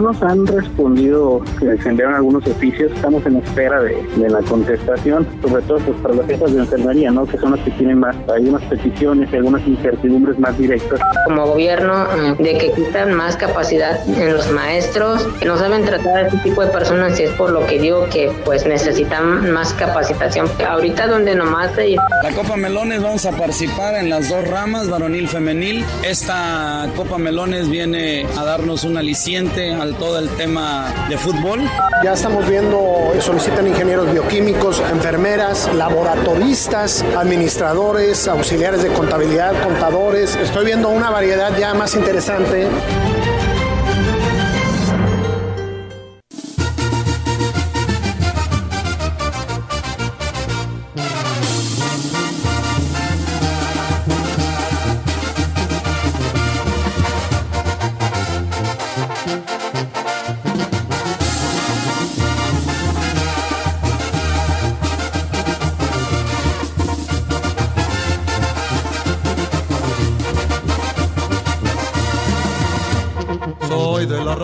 [0.00, 5.26] No nos han respondido, que se enviaron algunos oficios, estamos en espera de, la contestación,
[5.40, 7.24] sobre todo pues, para las jefas de enfermería, ¿no?
[7.24, 11.00] que son las que tienen más, hay unas peticiones y algunas incertidumbres más directas.
[11.24, 16.16] Como gobierno, mm, de que quitan más capacidad en los maestros, que no saben tratar
[16.16, 19.72] a este tipo de personas y es por lo que digo que pues necesitan más
[19.74, 20.46] capacitación.
[20.68, 21.96] Ahorita donde nomás hay...
[22.22, 25.84] La Copa Melones vamos a participar en las dos ramas, varonil, femenil.
[26.04, 31.60] Esta Copa Melones viene a darnos un aliciente todo el tema de fútbol.
[32.02, 40.36] Ya estamos viendo, solicitan ingenieros bioquímicos, enfermeras, laboratoristas, administradores, auxiliares de contabilidad, contadores.
[40.36, 42.68] Estoy viendo una variedad ya más interesante.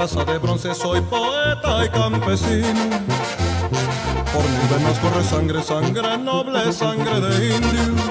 [0.02, 2.90] De bronce soy poeta y campesino.
[4.32, 8.02] Por mis venas corre sangre, sangre noble, sangre de indio.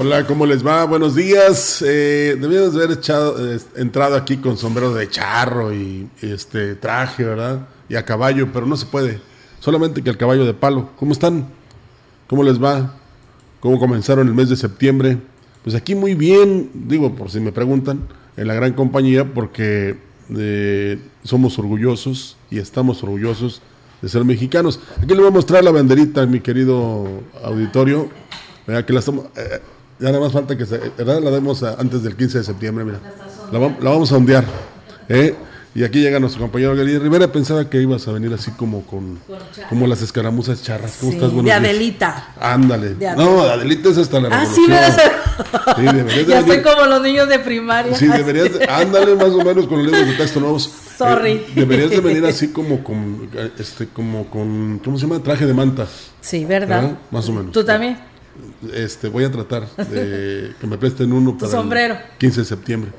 [0.00, 0.86] Hola, ¿cómo les va?
[0.86, 1.84] Buenos días.
[1.86, 3.36] Eh, debíamos haber echado,
[3.76, 7.68] entrado aquí con sombrero de charro y este traje, ¿verdad?
[7.90, 9.20] Y a caballo, pero no se puede.
[9.58, 10.88] Solamente que el caballo de palo.
[10.96, 11.48] ¿Cómo están?
[12.28, 12.94] ¿Cómo les va?
[13.60, 15.18] ¿Cómo comenzaron el mes de septiembre?
[15.64, 18.08] Pues aquí muy bien, digo, por si me preguntan,
[18.38, 20.08] en la gran compañía, porque
[21.24, 23.62] somos orgullosos y estamos orgullosos
[24.00, 24.80] de ser mexicanos.
[24.98, 27.06] Aquí le voy a mostrar la banderita, mi querido
[27.42, 28.08] auditorio.
[28.86, 29.60] que la estamos, eh,
[29.98, 33.00] ya nada más falta que se, la demos antes del 15 de septiembre, mira.
[33.52, 33.58] La,
[33.90, 34.44] vamos a ondear.
[35.08, 35.34] ¿eh?
[35.72, 37.30] Y aquí llega nuestro compañero Gary Rivera.
[37.30, 39.20] Pensaba que ibas a venir así como con
[39.68, 40.96] como las escaramuzas charras.
[41.00, 41.44] ¿Cómo estás?
[41.44, 42.28] de Adelita.
[42.40, 42.96] Ándale.
[43.16, 44.70] No, Adelita es hasta la Ah, sí, sí
[46.28, 47.94] Ya estoy como los niños de primaria.
[47.94, 48.50] Sí, deberías.
[48.68, 50.70] ándale más o menos con los libros de texto nuevos.
[50.98, 51.32] Sorry.
[51.32, 55.22] Eh, deberías de venir así como con, este, como con, ¿cómo se llama?
[55.22, 55.86] Traje de manta.
[56.20, 56.98] Sí, ¿verdad?
[57.10, 57.52] Más o menos.
[57.52, 58.09] ¿Tú también?
[58.72, 61.94] Este, voy a tratar de que me presten uno para sombrero.
[61.94, 62.90] el 15 de septiembre.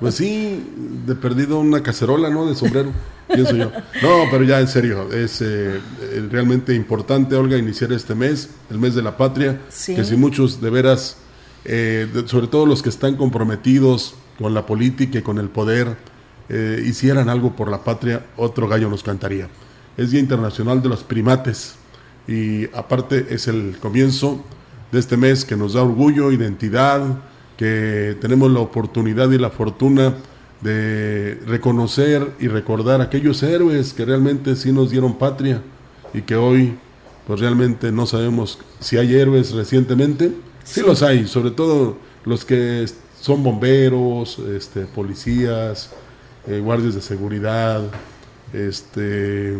[0.00, 0.64] Pues sí,
[1.06, 2.46] de perdido una cacerola, ¿no?
[2.46, 2.92] De sombrero,
[3.32, 3.70] pienso yo.
[4.02, 8.78] No, pero ya en serio, es eh, eh, realmente importante, Olga, iniciar este mes, el
[8.78, 11.16] mes de la patria, que si muchos de veras,
[11.64, 15.96] eh, sobre todo los que están comprometidos con la política y con el poder,
[16.82, 19.48] hicieran algo por la patria, otro gallo nos cantaría.
[19.98, 21.74] Es Día Internacional de los Primates
[22.26, 24.42] y aparte es el comienzo
[24.92, 27.02] de este mes que nos da orgullo, identidad,
[27.56, 30.14] que tenemos la oportunidad y la fortuna
[30.60, 35.62] de reconocer y recordar aquellos héroes que realmente sí nos dieron patria
[36.12, 36.74] y que hoy
[37.26, 40.32] pues realmente no sabemos si hay héroes recientemente.
[40.64, 42.86] Sí, los hay, sobre todo los que
[43.20, 45.90] son bomberos, este, policías,
[46.46, 47.82] eh, guardias de seguridad,
[48.52, 49.56] este, eh,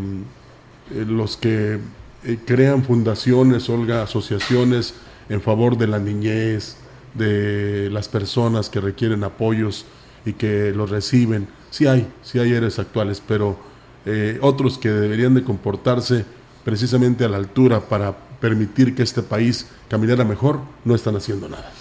[1.06, 1.78] los que
[2.24, 4.94] eh, crean fundaciones, Olga, asociaciones
[5.28, 6.76] en favor de la niñez,
[7.14, 9.84] de las personas que requieren apoyos
[10.24, 11.48] y que los reciben.
[11.70, 13.58] Sí hay, sí hay héroes actuales, pero
[14.06, 16.24] eh, otros que deberían de comportarse
[16.64, 21.72] precisamente a la altura para permitir que este país caminara mejor, no están haciendo nada.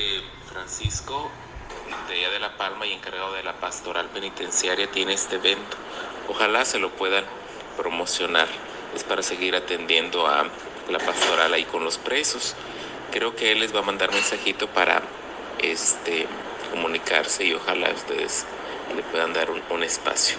[0.50, 1.30] Francisco,
[2.08, 5.76] de allá de La Palma y encargado de la pastoral penitenciaria, tiene este evento.
[6.28, 7.24] Ojalá se lo puedan
[7.76, 8.48] promocionar.
[8.96, 10.46] Es para seguir atendiendo a
[10.90, 12.56] la pastoral ahí con los presos.
[13.12, 15.02] Creo que él les va a mandar mensajito para
[15.62, 16.26] este
[16.70, 18.46] comunicarse y ojalá ustedes
[18.94, 20.36] le puedan dar un, espacio.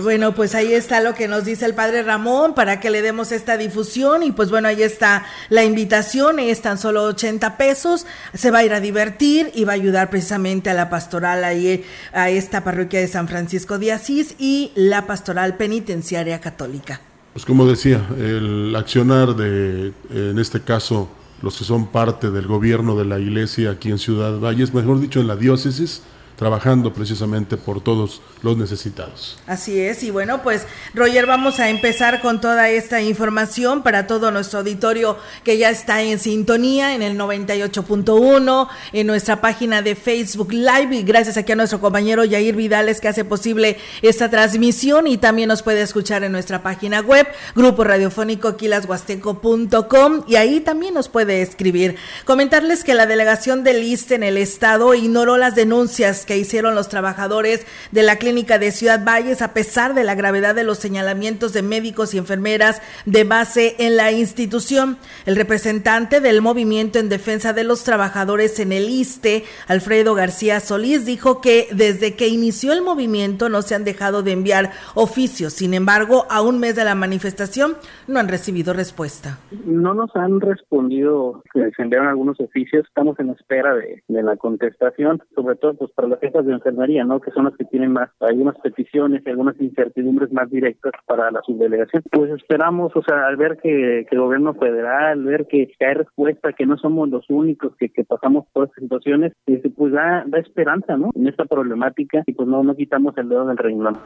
[0.00, 3.32] bueno, pues ahí está lo que nos dice el padre Ramón para que le demos
[3.32, 8.50] esta difusión y pues bueno, ahí está la invitación, es tan solo 80 pesos, se
[8.50, 12.30] va a ir a divertir y va a ayudar precisamente a la pastoral ahí, a
[12.30, 17.00] esta parroquia de San Francisco de Asís y la pastoral penitenciaria católica.
[17.34, 21.08] Pues como decía, el accionar de, en este caso,
[21.42, 25.20] los que son parte del gobierno de la iglesia aquí en Ciudad Valles, mejor dicho,
[25.20, 26.02] en la diócesis,
[26.38, 29.36] trabajando precisamente por todos los necesitados.
[29.48, 34.30] Así es, y bueno, pues Roger, vamos a empezar con toda esta información para todo
[34.30, 40.52] nuestro auditorio que ya está en sintonía en el 98.1, en nuestra página de Facebook
[40.52, 45.18] Live, y gracias aquí a nuestro compañero Yair Vidales que hace posible esta transmisión y
[45.18, 47.26] también nos puede escuchar en nuestra página web,
[47.56, 51.96] grupo radiofónico quilashuasteco.com y ahí también nos puede escribir.
[52.24, 56.90] Comentarles que la delegación del ISTE en el estado ignoró las denuncias que hicieron los
[56.90, 61.54] trabajadores de la clínica de Ciudad Valles a pesar de la gravedad de los señalamientos
[61.54, 64.98] de médicos y enfermeras de base en la institución.
[65.24, 71.06] El representante del movimiento en defensa de los trabajadores en el ISTE, Alfredo García Solís,
[71.06, 75.54] dijo que desde que inició el movimiento no se han dejado de enviar oficios.
[75.54, 77.76] Sin embargo, a un mes de la manifestación
[78.06, 79.38] no han recibido respuesta.
[79.64, 85.56] No nos han respondido, se enviaron algunos oficios, estamos en espera de, la contestación, sobre
[85.56, 87.20] todo pues para de enfermería, ¿no?
[87.20, 91.40] Que son las que tienen más, algunas peticiones y algunas incertidumbres más directas para la
[91.42, 92.02] subdelegación.
[92.10, 96.66] Pues esperamos, o sea, al ver que, el gobierno federal, ver que, hay respuesta, que
[96.66, 99.32] no somos los únicos que, que pasamos por estas situaciones,
[99.76, 101.10] pues da, da esperanza, ¿no?
[101.14, 103.96] En esta problemática y pues no, no quitamos el dedo del renglón.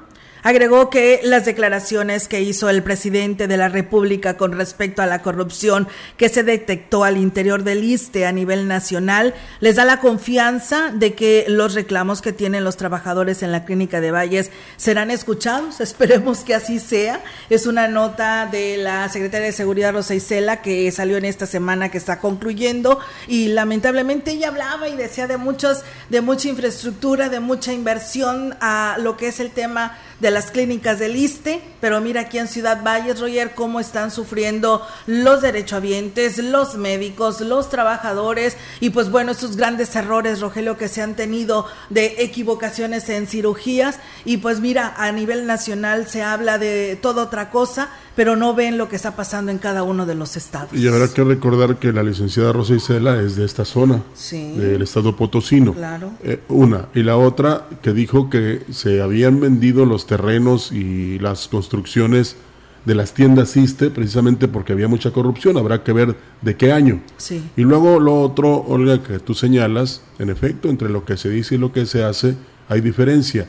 [0.43, 5.23] Agregó que las declaraciones que hizo el presidente de la República con respecto a la
[5.23, 10.93] corrupción que se detectó al interior del ISTE a nivel nacional les da la confianza
[10.93, 15.81] de que los reclamos que tienen los trabajadores en la clínica de Valles serán escuchados.
[15.81, 17.23] Esperemos que así sea.
[17.49, 21.91] Es una nota de la secretaria de Seguridad Rosa Isela que salió en esta semana
[21.91, 27.41] que está concluyendo y lamentablemente ella hablaba y decía de muchos de mucha infraestructura, de
[27.41, 32.21] mucha inversión a lo que es el tema de las clínicas del ISTE, pero mira
[32.21, 38.91] aquí en Ciudad Valles, Roger, cómo están sufriendo los derechohabientes, los médicos, los trabajadores y
[38.91, 44.37] pues bueno, esos grandes errores, Rogelio, que se han tenido de equivocaciones en cirugías y
[44.37, 48.89] pues mira, a nivel nacional se habla de toda otra cosa, pero no ven lo
[48.89, 50.73] que está pasando en cada uno de los estados.
[50.75, 55.17] Y habrá que recordar que la licenciada Rosa Isela es de esta zona, del estado
[55.17, 55.73] potosino.
[55.73, 56.13] Claro.
[56.23, 56.89] Eh, una.
[56.95, 62.37] Y la otra que dijo que se habían vendido los terrenos y las construcciones
[62.85, 65.57] de las tiendas ISTE precisamente porque había mucha corrupción.
[65.57, 67.01] Habrá que ver de qué año.
[67.17, 67.43] Sí.
[67.57, 71.55] Y luego lo otro, Olga, que tú señalas, en efecto, entre lo que se dice
[71.55, 72.37] y lo que se hace
[72.69, 73.49] hay diferencia.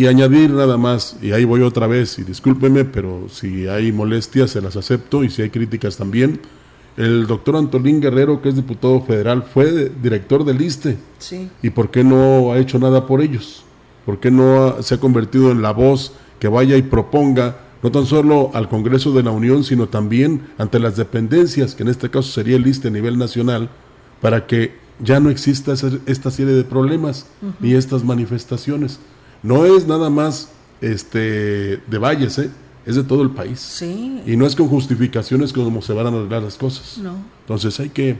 [0.00, 4.52] Y añadir nada más, y ahí voy otra vez, y discúlpeme, pero si hay molestias
[4.52, 6.40] se las acepto y si hay críticas también,
[6.96, 10.96] el doctor Antolín Guerrero, que es diputado federal, fue director del ISTE.
[11.18, 11.50] Sí.
[11.62, 13.62] ¿Y por qué no ha hecho nada por ellos?
[14.06, 18.06] ¿Por qué no se ha convertido en la voz que vaya y proponga, no tan
[18.06, 22.32] solo al Congreso de la Unión, sino también ante las dependencias, que en este caso
[22.32, 23.68] sería el ISTE a nivel nacional,
[24.22, 25.74] para que ya no exista
[26.06, 27.26] esta serie de problemas
[27.60, 28.98] ni estas manifestaciones?
[29.42, 32.50] No es nada más este, de Valles, ¿eh?
[32.86, 33.60] es de todo el país.
[33.60, 34.22] Sí.
[34.26, 36.98] Y no es con justificaciones como se van a arreglar las cosas.
[36.98, 37.14] No.
[37.40, 38.16] Entonces hay que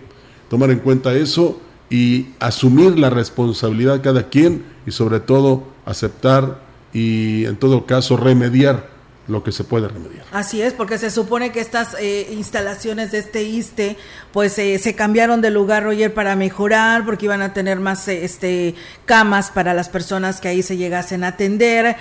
[0.49, 6.63] tomar en cuenta eso y asumir la responsabilidad cada quien y sobre todo aceptar
[6.93, 8.89] y en todo caso remediar
[9.31, 10.25] lo que se puede remediar.
[10.33, 13.97] Así es, porque se supone que estas eh, instalaciones de este ISTE,
[14.33, 18.25] pues eh, se cambiaron de lugar, Roger, para mejorar, porque iban a tener más eh,
[18.25, 18.75] este
[19.07, 21.97] camas para las personas que ahí se llegasen a atender,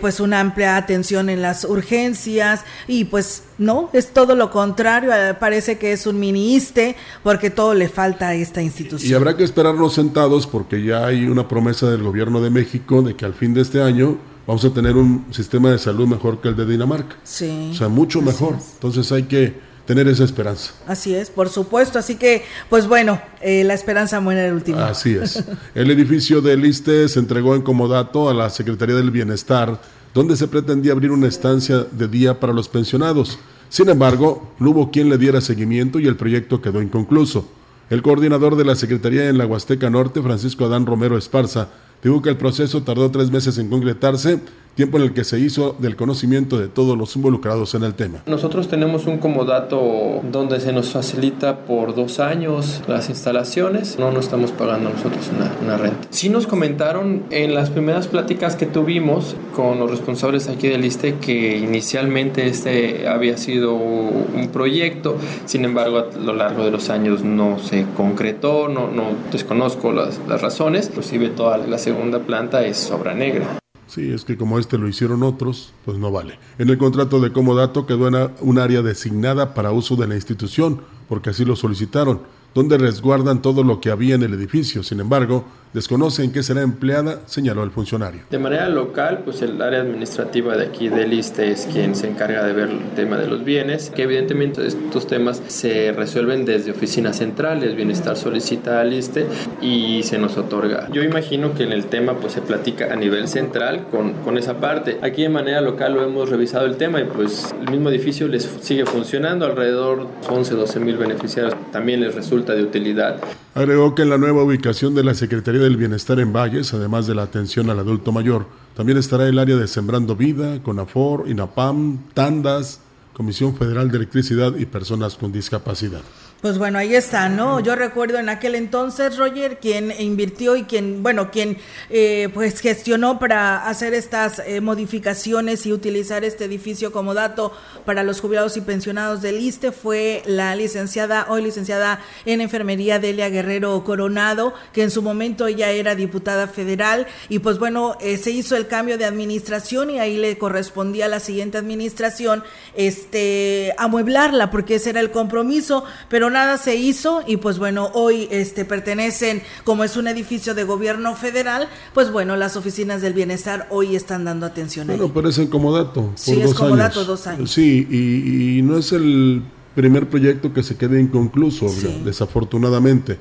[0.00, 5.78] pues una amplia atención en las urgencias, y pues no, es todo lo contrario, parece
[5.78, 9.10] que es un mini ISTE, porque todo le falta a esta institución.
[9.10, 13.16] Y habrá que esperarnos sentados, porque ya hay una promesa del gobierno de México de
[13.16, 14.18] que al fin de este año
[14.50, 17.14] vamos a tener un sistema de salud mejor que el de Dinamarca.
[17.22, 17.70] Sí.
[17.70, 18.56] O sea, mucho mejor.
[18.74, 19.54] Entonces hay que
[19.86, 20.72] tener esa esperanza.
[20.88, 22.00] Así es, por supuesto.
[22.00, 24.80] Así que, pues bueno, eh, la esperanza muere el último.
[24.80, 25.44] Así es.
[25.76, 29.80] El edificio del ISTE se entregó en comodato a la Secretaría del Bienestar,
[30.14, 33.38] donde se pretendía abrir una estancia de día para los pensionados.
[33.68, 37.48] Sin embargo, no hubo quien le diera seguimiento y el proyecto quedó inconcluso.
[37.88, 41.68] El coordinador de la Secretaría en la Huasteca Norte, Francisco Adán Romero Esparza,
[42.02, 44.40] Digo que el proceso tardó tres meses en concretarse
[44.80, 48.22] tiempo en el que se hizo del conocimiento de todos los involucrados en el tema.
[48.24, 54.24] Nosotros tenemos un comodato donde se nos facilita por dos años las instalaciones, no nos
[54.24, 55.30] estamos pagando nosotros
[55.62, 56.08] una, renta.
[56.08, 61.16] Sí nos comentaron en las primeras pláticas que tuvimos con los responsables aquí del ISTE
[61.18, 67.22] que inicialmente este había sido un proyecto, sin embargo a lo largo de los años
[67.22, 72.90] no se concretó, no, no desconozco las, las razones, inclusive toda la segunda planta es
[72.90, 73.59] obra negra.
[73.90, 76.38] Sí, es que como este lo hicieron otros, pues no vale.
[76.58, 80.82] En el contrato de comodato quedó en un área designada para uso de la institución,
[81.08, 82.20] porque así lo solicitaron
[82.54, 84.82] donde resguardan todo lo que había en el edificio.
[84.82, 88.22] Sin embargo, desconocen qué será empleada, señaló el funcionario.
[88.30, 92.44] De manera local, pues el área administrativa de aquí del ISTE es quien se encarga
[92.44, 97.18] de ver el tema de los bienes, que evidentemente estos temas se resuelven desde oficinas
[97.18, 99.26] centrales, bienestar solicita al ISTE
[99.60, 100.88] y se nos otorga.
[100.92, 104.60] Yo imagino que en el tema pues se platica a nivel central con, con esa
[104.60, 104.98] parte.
[105.02, 108.48] Aquí de manera local lo hemos revisado el tema y pues el mismo edificio les
[108.60, 113.20] sigue funcionando, alrededor 11, 12 mil beneficiarios también les resulta de utilidad.
[113.54, 117.14] Agregó que en la nueva ubicación de la Secretaría del Bienestar en Valles, además de
[117.14, 122.80] la atención al adulto mayor, también estará el área de Sembrando Vida, CONAFOR, INAPAM, TANDAS,
[123.12, 126.02] Comisión Federal de Electricidad y Personas con Discapacidad.
[126.40, 127.60] Pues bueno, ahí está, ¿no?
[127.60, 131.58] Yo recuerdo en aquel entonces, Roger, quien invirtió y quien, bueno, quien
[131.90, 137.52] eh, pues gestionó para hacer estas eh, modificaciones y utilizar este edificio como dato
[137.84, 143.28] para los jubilados y pensionados del ISTE fue la licenciada, hoy licenciada en enfermería Delia
[143.28, 148.30] Guerrero Coronado, que en su momento ella era diputada federal y pues bueno, eh, se
[148.30, 152.44] hizo el cambio de administración y ahí le correspondía a la siguiente administración
[152.74, 158.28] este amueblarla porque ese era el compromiso, pero nada se hizo y pues bueno, hoy
[158.30, 163.66] este pertenecen, como es un edificio de gobierno federal, pues bueno, las oficinas del bienestar
[163.70, 166.12] hoy están dando atención bueno, a Bueno, pero es en comodato.
[166.14, 167.50] sí, es comodato dos años.
[167.50, 169.42] Sí, y, no es el
[169.74, 171.66] primer proyecto que se quede inconcluso,
[172.04, 173.18] desafortunadamente,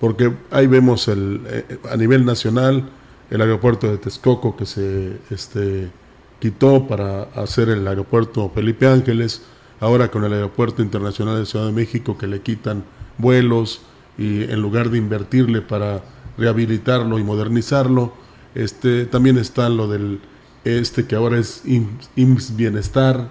[0.00, 2.88] porque ahí vemos el, eh, a nivel nacional
[3.32, 5.90] el aeropuerto de Texcoco que se este,
[6.38, 9.42] quitó para hacer el aeropuerto Felipe Ángeles,
[9.82, 12.84] ahora con el Aeropuerto Internacional de Ciudad de México que le quitan
[13.18, 13.82] vuelos
[14.16, 16.04] y en lugar de invertirle para
[16.38, 18.12] rehabilitarlo y modernizarlo,
[18.54, 20.20] este también está lo del
[20.64, 23.28] este que ahora es IMSS Bienestar,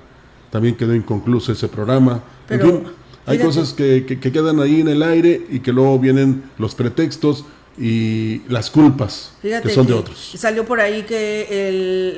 [0.50, 2.22] también quedó inconcluso ese programa.
[2.50, 2.84] en fin,
[3.25, 7.46] hay cosas que, que, quedan ahí en el aire y que luego vienen los pretextos
[7.78, 10.34] y las culpas que son de otros.
[10.38, 11.70] Salió por ahí que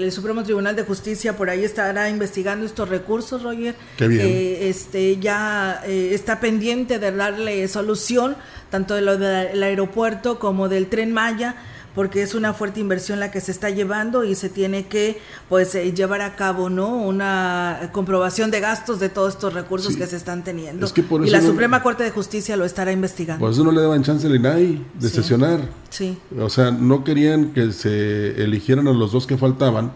[0.02, 3.76] el, Supremo Tribunal de Justicia por ahí estará investigando estos recursos, Roger.
[3.98, 4.58] Qué bien.
[4.60, 8.36] este, ya eh, está pendiente de darle solución
[8.70, 11.56] tanto de lo del aeropuerto como del tren Maya
[11.96, 15.20] porque es una fuerte inversión la que se está llevando y se tiene que
[15.50, 20.08] pues eh, llevar a cabo no una comprobación de gastos de todos estos recursos que
[20.08, 20.88] se están teniendo.
[21.26, 23.40] Y la Suprema Corte de Justicia lo estará investigando.
[23.40, 25.62] Por eso no le daban chance al INAI de sesionar.
[25.90, 26.18] Sí.
[26.40, 29.94] O sea no querían que se eligieran a los dos que faltaban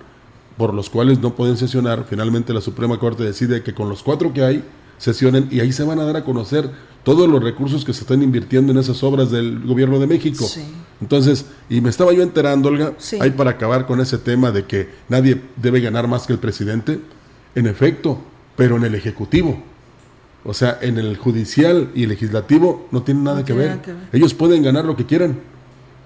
[0.58, 2.06] por los cuales no pueden sesionar.
[2.10, 4.64] Finalmente la Suprema Corte decide que con los cuatro que hay
[4.98, 6.72] sesionen y ahí se van a dar a conocer
[7.08, 10.46] todos los recursos que se están invirtiendo en esas obras del gobierno de México.
[11.00, 14.90] Entonces, y me estaba yo enterando, Olga, hay para acabar con ese tema de que
[15.08, 17.00] nadie debe ganar más que el presidente,
[17.56, 18.20] en efecto,
[18.58, 19.64] pero en el Ejecutivo.
[20.44, 23.80] O sea, en el judicial y legislativo no tienen nada que, ver.
[24.12, 25.40] Ellos pueden ganar lo que quieran,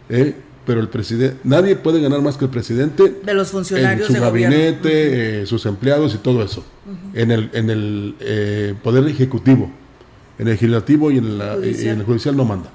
[0.08, 0.36] ¿eh?
[0.67, 3.22] pero el presidente, nadie puede ganar más que el presidente.
[3.25, 6.63] De los funcionarios en su gabinete, eh, sus empleados y todo eso.
[7.15, 9.72] En el, en el eh, poder ejecutivo,
[10.41, 12.71] en el legislativo y en, la, y en el judicial no manda.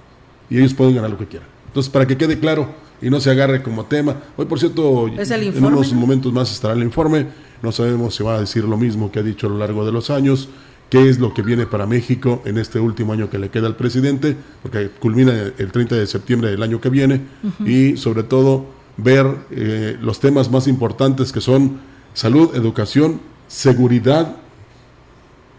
[0.49, 1.49] Y ellos pueden ganar lo que quieran.
[1.66, 2.68] Entonces, para que quede claro
[3.02, 4.16] y no se agarre como tema.
[4.37, 7.26] Hoy, por cierto, en unos momentos más estará el informe.
[7.62, 9.90] No sabemos si va a decir lo mismo que ha dicho a lo largo de
[9.90, 10.49] los años
[10.88, 13.75] qué es lo que viene para México en este último año que le queda al
[13.75, 17.23] presidente, porque culmina el 30 de septiembre del año que viene,
[17.64, 21.80] y sobre todo ver eh, los temas más importantes que son
[22.14, 24.37] salud, educación, seguridad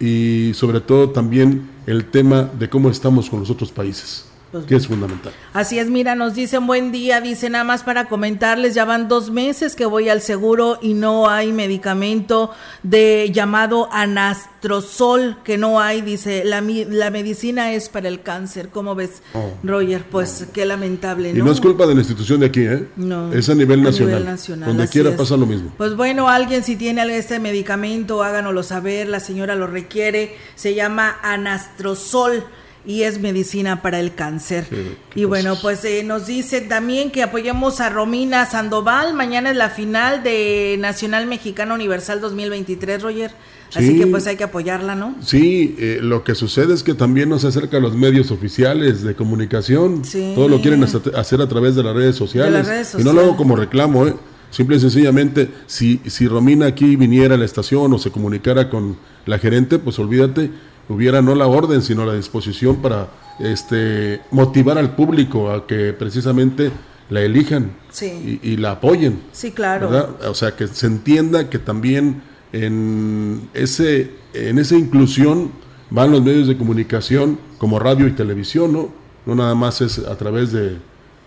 [0.00, 4.24] y sobre todo también el tema de cómo estamos con los otros países.
[4.52, 5.32] Pues que es fundamental.
[5.52, 9.30] Así es, mira, nos dicen buen día, dice nada más para comentarles, ya van dos
[9.30, 12.50] meses que voy al seguro y no hay medicamento
[12.82, 18.94] de llamado anastrozol, que no hay, dice, la, la medicina es para el cáncer, ¿cómo
[18.94, 19.52] ves, oh.
[19.62, 20.04] Roger?
[20.10, 21.38] Pues qué lamentable, ¿no?
[21.40, 22.88] Y no es culpa de la institución de aquí, ¿eh?
[22.96, 23.32] No.
[23.32, 24.38] Es a nivel nacional.
[24.64, 25.72] Donde quiera pasa lo mismo.
[25.76, 31.18] Pues bueno, alguien si tiene este medicamento, háganoslo saber, la señora lo requiere, se llama
[31.22, 32.44] anastrozol
[32.86, 34.66] y es medicina para el cáncer.
[35.14, 39.14] y bueno, pues eh, nos dice también que apoyemos a Romina Sandoval.
[39.14, 43.32] Mañana es la final de Nacional Mexicano Universal 2023, Roger.
[43.74, 45.14] Así que pues hay que apoyarla, ¿no?
[45.22, 49.14] Sí, eh, lo que sucede es que también nos acerca a los medios oficiales de
[49.14, 50.02] comunicación.
[50.34, 52.94] Todo lo quieren hacer a través de las redes sociales.
[52.98, 54.14] Y no lo hago como reclamo, ¿eh?
[54.50, 58.96] Simple y sencillamente, si, si Romina aquí viniera a la estación o se comunicara con
[59.26, 60.50] la gerente, pues olvídate,
[60.88, 66.70] hubiera no la orden, sino la disposición para este, motivar al público a que precisamente
[67.10, 69.22] la elijan y, la apoyen.
[69.32, 70.16] Sí, claro.
[70.28, 75.52] O sea, que se entienda que también en, ese, en esa inclusión
[75.90, 78.92] van los medios de comunicación como radio y televisión, ¿no?
[79.24, 80.78] No nada más es a través de,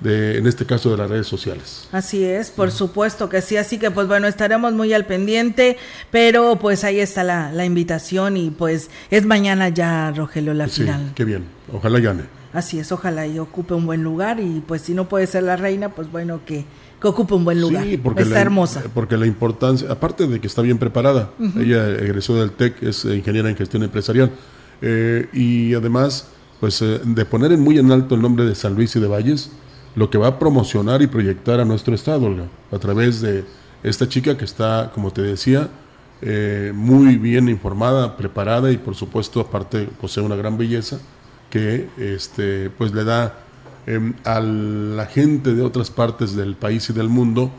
[0.02, 1.88] de, en este caso de las redes sociales.
[1.92, 5.78] Así es, por supuesto que sí, así que pues bueno, estaremos muy al pendiente,
[6.10, 10.82] pero pues ahí está la, la invitación y pues es mañana ya, Rogelio, la sí,
[10.82, 11.14] final.
[11.16, 12.24] Qué bien, ojalá gane.
[12.54, 15.56] Así es, ojalá y ocupe un buen lugar y pues si no puede ser la
[15.56, 16.66] reina, pues bueno, que,
[17.00, 17.86] que ocupe un buen lugar.
[17.86, 18.84] Sí, porque está hermosa.
[18.94, 23.50] Porque la importancia, aparte de que está bien preparada, ella egresó del TEC, es ingeniera
[23.50, 24.32] en gestión empresarial,
[24.82, 26.28] eh, y además,
[26.60, 29.08] pues eh, de poner en muy en alto el nombre de San Luis y de
[29.08, 29.52] Valles,
[29.96, 33.44] lo que va a promocionar y proyectar a nuestro estado, Olga, a través de
[33.84, 35.70] esta chica que está, como te decía,
[36.22, 41.00] eh, muy bien informada, preparada y por supuesto aparte posee una gran belleza
[41.50, 43.40] que este, pues le da
[43.88, 47.52] em, a la gente de otras partes del país y del mundo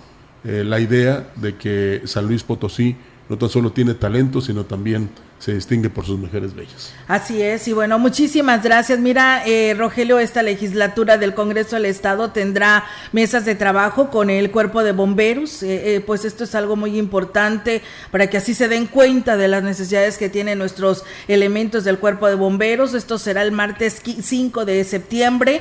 [0.45, 2.97] eh, la idea de que San Luis Potosí
[3.29, 5.11] no tan solo tiene talento, sino también
[5.43, 6.95] se distingue por sus mujeres bellas.
[7.09, 9.01] Así es, y bueno, muchísimas gracias.
[9.01, 14.53] Mira, eh, Rogelio, esta legislatura del Congreso del Estado tendrá mesas de trabajo con el
[14.53, 18.69] cuerpo de bomberos, eh, eh, pues esto es algo muy importante para que así se
[18.69, 22.95] den cuenta de las necesidades que tienen nuestros elementos del cuerpo de bomberos.
[22.95, 25.61] Esto será el martes 5 de septiembre,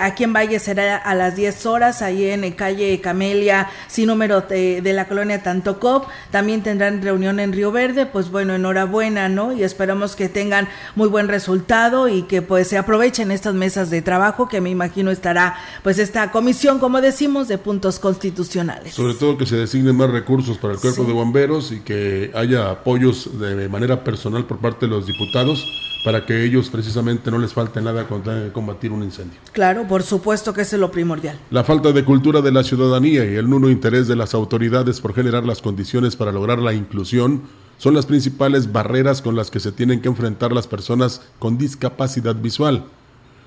[0.00, 4.80] aquí en Valle será a las 10 horas, ahí en calle Camelia, sin número de,
[4.80, 6.06] de la colonia Tantocop.
[6.30, 9.52] También tendrán reunión en Río Verde, pues bueno, enhorabuena buena, ¿no?
[9.52, 14.02] Y esperamos que tengan muy buen resultado y que pues se aprovechen estas mesas de
[14.02, 18.94] trabajo que me imagino estará pues esta comisión, como decimos, de puntos constitucionales.
[18.94, 22.70] Sobre todo que se designen más recursos para el cuerpo de bomberos y que haya
[22.70, 25.66] apoyos de manera personal por parte de los diputados
[26.04, 29.40] para que ellos precisamente no les falte nada que combatir un incendio.
[29.52, 31.38] Claro, por supuesto que eso es lo primordial.
[31.50, 35.14] La falta de cultura de la ciudadanía y el nulo interés de las autoridades por
[35.14, 37.42] generar las condiciones para lograr la inclusión
[37.78, 42.34] son las principales barreras con las que se tienen que enfrentar las personas con discapacidad
[42.34, 42.84] visual.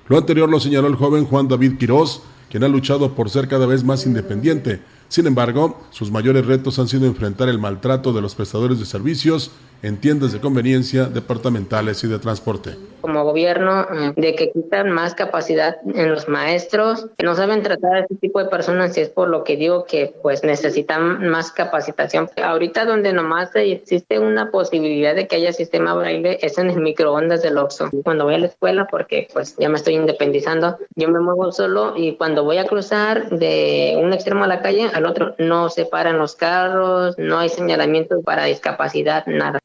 [0.08, 3.66] Lo anterior lo señaló el joven Juan David Quirós, quien ha luchado por ser cada
[3.66, 4.82] vez más independiente.
[5.08, 9.50] Sin embargo, sus mayores retos han sido enfrentar el maltrato de los prestadores de servicios
[9.82, 12.76] en tiendas de conveniencia departamentales y de transporte.
[13.00, 17.94] Como gobierno, eh, de que quitan más capacidad en los maestros, que no saben tratar
[17.94, 21.52] a este tipo de personas y es por lo que digo que pues necesitan más
[21.52, 22.28] capacitación.
[22.42, 27.42] Ahorita donde nomás existe una posibilidad de que haya sistema braille es en el microondas
[27.42, 27.90] del Oxxo.
[28.02, 31.94] Cuando voy a la escuela, porque pues ya me estoy independizando, yo me muevo solo
[31.96, 35.86] y cuando voy a cruzar de un extremo a la calle al otro, no se
[35.86, 39.60] paran los carros, no hay señalamientos para discapacidad, nada.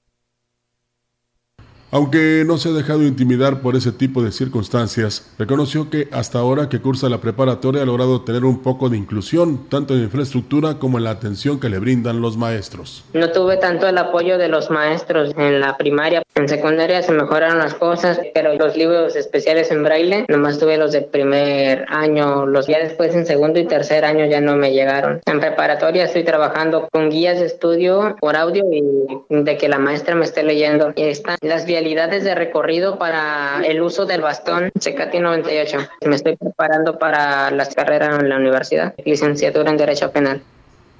[1.93, 6.67] Aunque no se ha dejado intimidar por ese tipo de circunstancias, reconoció que hasta ahora
[6.67, 10.97] que cursa la preparatoria ha logrado tener un poco de inclusión, tanto en infraestructura como
[10.97, 13.03] en la atención que le brindan los maestros.
[13.13, 16.23] No tuve tanto el apoyo de los maestros en la primaria.
[16.34, 20.93] En secundaria se mejoraron las cosas, pero los libros especiales en braille, nomás tuve los
[20.93, 22.47] de primer año.
[22.47, 25.21] Los ya después en segundo y tercer año ya no me llegaron.
[25.27, 28.82] En preparatoria estoy trabajando con guías de estudio por audio y
[29.29, 30.91] de que la maestra me esté leyendo.
[30.95, 35.78] Están las de recorrido para el uso del bastón CKT 98.
[36.06, 40.41] Me estoy preparando para las carreras en la universidad, licenciatura en Derecho Penal.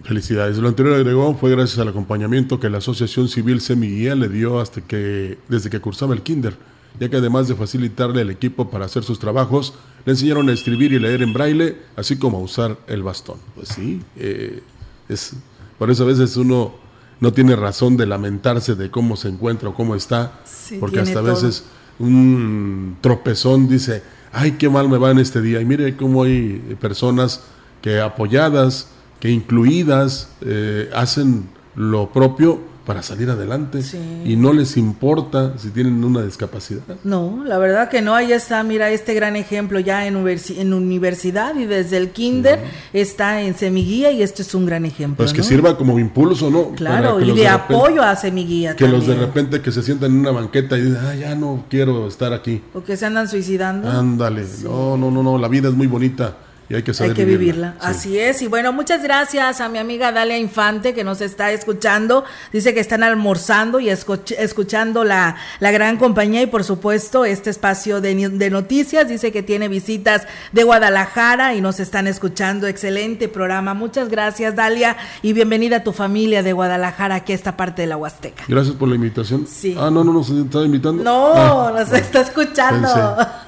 [0.04, 0.58] Felicidades.
[0.58, 4.82] Lo anterior agregó fue gracias al acompañamiento que la Asociación Civil Semiguía le dio hasta
[4.82, 6.56] que, desde que cursaba el kinder,
[7.00, 9.74] ya que además de facilitarle el equipo para hacer sus trabajos,
[10.06, 13.38] le enseñaron a escribir y leer en braille, así como a usar el bastón.
[13.56, 14.60] Pues sí, eh,
[15.08, 15.34] es,
[15.80, 16.83] por eso a veces uno
[17.24, 20.42] no tiene razón de lamentarse de cómo se encuentra o cómo está,
[20.82, 21.64] porque hasta a veces
[21.98, 25.62] un tropezón dice, ay, qué mal me va en este día.
[25.62, 27.40] Y mire cómo hay personas
[27.82, 28.90] que apoyadas,
[29.22, 33.80] que incluidas, eh, hacen lo propio para salir adelante
[34.26, 36.82] y no les importa si tienen una discapacidad.
[37.04, 41.56] No, la verdad que no, ahí está, mira, este gran ejemplo ya en, en universidad
[41.56, 42.60] y desde el kinder
[42.92, 45.18] está en Semiguía y esto es un gran ejemplo.
[45.18, 46.72] Pues que sirva como impulso, ¿no?
[46.72, 48.76] Claro, y de, apoyo a Semiguía.
[48.76, 51.66] Que los de repente que se sientan en una banqueta y dicen, ah, ya no
[51.70, 52.62] quiero estar aquí.
[52.74, 53.90] O que se andan suicidando.
[53.90, 56.36] Ándale, no, no, no, no, la vida es muy bonita
[56.70, 57.76] y hay que saber vivirla.
[57.82, 58.42] Así es.
[58.42, 62.24] Y bueno, muchas gracias a mi amiga Dalia Infante que nos está escuchando.
[62.54, 68.00] Dice que están almorzando y escuchando la, la gran compañía y por supuesto este espacio
[68.00, 69.08] de, de, noticias.
[69.10, 72.68] Dice que tiene visitas de Guadalajara y nos están escuchando.
[72.68, 73.74] Excelente programa.
[73.74, 77.90] Muchas gracias Dalia y bienvenida a tu familia de Guadalajara aquí a esta parte de
[77.90, 78.46] la Huasteca.
[78.48, 79.48] Gracias por la invitación.
[79.48, 79.76] Sí.
[79.78, 81.04] Ah, no, no nos está invitando.
[81.04, 82.88] No, ah, nos está escuchando.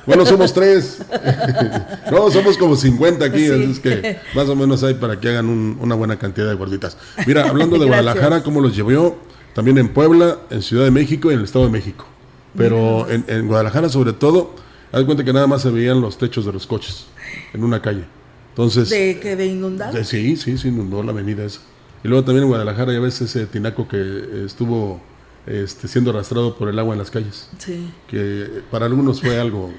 [0.06, 1.02] Bueno, somos tres.
[2.12, 5.96] no, somos como 50 aquí, es que más o menos hay para que hagan una
[5.96, 6.98] buena cantidad de gorditas.
[7.26, 9.18] Mira, hablando de Guadalajara, cómo los llevó,
[9.54, 12.06] también en Puebla, en Ciudad de México y en el Estado de México.
[12.58, 14.56] Pero en, Guadalajara, sobre todo,
[14.92, 17.06] haz cuenta que nada más se veían los techos de los coches
[17.54, 18.06] en una calle.
[18.50, 20.06] Entonces, ¿De que de inundar?
[20.06, 21.60] sí, sí, se inundó la avenida esa.
[22.04, 25.02] Y luego también en Guadalajara ya ves ese tinaco que estuvo
[25.48, 27.50] este, siendo arrastrado por el agua en las calles.
[27.58, 27.92] Sí.
[28.08, 29.74] Que para algunos fue algo,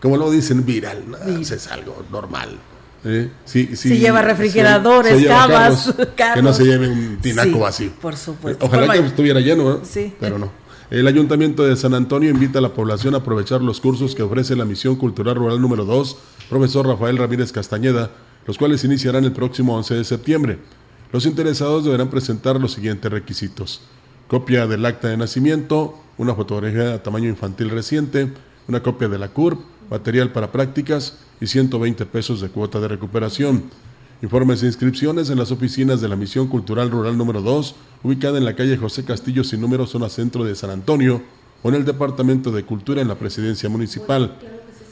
[0.00, 1.04] como lo dicen, viral,
[1.38, 2.58] es algo normal.
[3.04, 3.30] ¿Eh?
[3.44, 5.92] Sí, si lleva refrigeradores, camas,
[6.34, 7.90] Que no se lleve un tinaco vacío.
[8.00, 8.64] Por supuesto.
[8.64, 9.80] Ojalá que estuviera lleno,
[10.20, 10.62] pero no.
[10.90, 14.54] El Ayuntamiento de San Antonio invita a la población a aprovechar los cursos que ofrece
[14.54, 16.18] la Misión Cultural Rural número 2,
[16.50, 18.10] profesor Rafael Ramírez Castañeda,
[18.46, 20.58] los cuales iniciarán el próximo 11 de septiembre.
[21.10, 23.80] Los interesados deberán presentar los siguientes requisitos.
[24.28, 28.30] Copia del acta de nacimiento, una fotografía a tamaño infantil reciente,
[28.68, 29.60] una copia de la CURP,
[29.92, 33.64] material para prácticas, y 120 pesos de cuota de recuperación.
[34.22, 38.46] Informes e inscripciones en las oficinas de la Misión Cultural Rural número 2, ubicada en
[38.46, 41.20] la calle José Castillo sin número, zona centro de San Antonio,
[41.62, 44.38] o en el Departamento de Cultura en la Presidencia Municipal.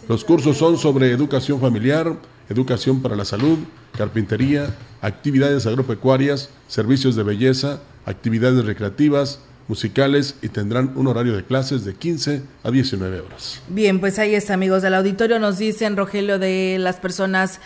[0.07, 2.15] Los cursos son sobre educación familiar,
[2.51, 3.59] educación para la salud,
[3.97, 11.85] carpintería, actividades agropecuarias, servicios de belleza, actividades recreativas, musicales y tendrán un horario de clases
[11.85, 13.63] de 15 a 19 horas.
[13.69, 15.39] Bien, pues ahí está, amigos del auditorio.
[15.39, 17.61] Nos dicen, Rogelio, de las personas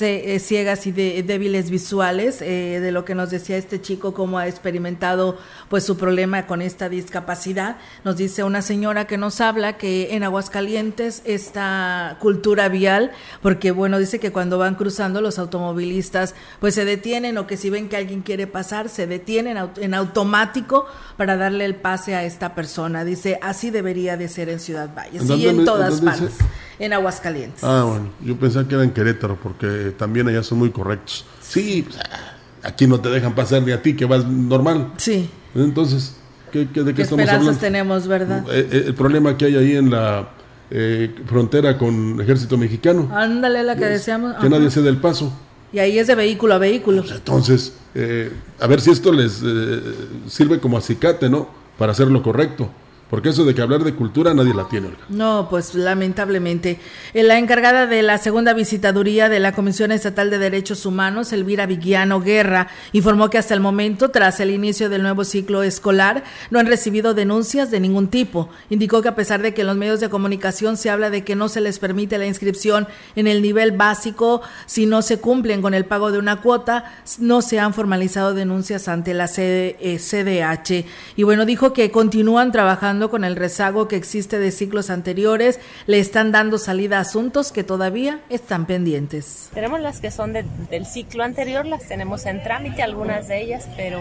[0.00, 4.38] eh, ciegas y de, débiles visuales, eh, de lo que nos decía este chico, cómo
[4.38, 5.38] ha experimentado
[5.68, 7.76] pues su problema con esta discapacidad.
[8.02, 13.12] Nos dice una señora que nos habla que en Aguascalientes esta cultura vial,
[13.42, 17.68] porque bueno, dice que cuando van cruzando los automovilistas pues se detienen o que si
[17.68, 20.86] ven que alguien quiere pasar, se detienen en automático
[21.18, 23.04] para darle el pase a esta persona.
[23.04, 26.38] Dice, así debería de ser en Ciudad Valles y en todas partes,
[26.78, 27.62] en Aguascalientes.
[27.64, 31.24] Ah, bueno, yo pensaba que era en Querétaro, porque también allá son muy correctos.
[31.40, 34.92] Sí, pues, ah, aquí no te dejan pasar ni a ti, que vas normal.
[34.96, 35.28] Sí.
[35.54, 36.16] Entonces,
[36.52, 37.54] ¿qué, de qué, estamos hablando?
[37.56, 38.44] tenemos, verdad?
[38.48, 40.30] Eh, eh, el problema que hay ahí en la
[40.70, 43.10] eh, frontera con el ejército mexicano.
[43.12, 44.36] Ándale, la que deseamos.
[44.36, 45.32] Que nadie se dé el paso.
[45.72, 47.02] Y ahí es de vehículo a vehículo.
[47.02, 48.30] Pues entonces, eh,
[48.60, 49.80] a ver si esto les eh,
[50.28, 51.48] sirve como acicate, ¿no?
[51.78, 52.70] Para hacer lo correcto.
[53.12, 56.80] Porque eso de que hablar de cultura nadie la tiene, No, pues lamentablemente.
[57.12, 61.66] Eh, la encargada de la segunda visitaduría de la Comisión Estatal de Derechos Humanos, Elvira
[61.66, 66.58] Viguiano Guerra, informó que hasta el momento, tras el inicio del nuevo ciclo escolar, no
[66.58, 68.48] han recibido denuncias de ningún tipo.
[68.70, 71.36] Indicó que a pesar de que en los medios de comunicación se habla de que
[71.36, 75.74] no se les permite la inscripción en el nivel básico si no se cumplen con
[75.74, 80.86] el pago de una cuota, no se han formalizado denuncias ante la CDH.
[81.14, 85.58] Y bueno, dijo que continúan trabajando trabajando con el rezago que existe de ciclos anteriores,
[85.86, 89.50] le están dando salida a asuntos que todavía están pendientes.
[89.54, 94.00] Tenemos las que son del ciclo anterior, las tenemos en trámite, algunas de ellas, pero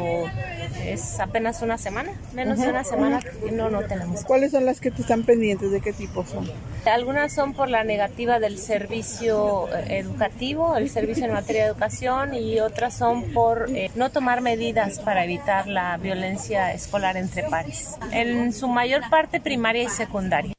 [0.85, 4.23] es apenas una semana, menos de una semana y no, no tenemos.
[4.23, 5.71] ¿Cuáles son las que te están pendientes?
[5.71, 6.49] ¿De qué tipo son?
[6.85, 12.33] Algunas son por la negativa del servicio eh, educativo, el servicio en materia de educación
[12.33, 17.95] y otras son por eh, no tomar medidas para evitar la violencia escolar entre pares.
[18.11, 20.53] En su mayor parte primaria y secundaria.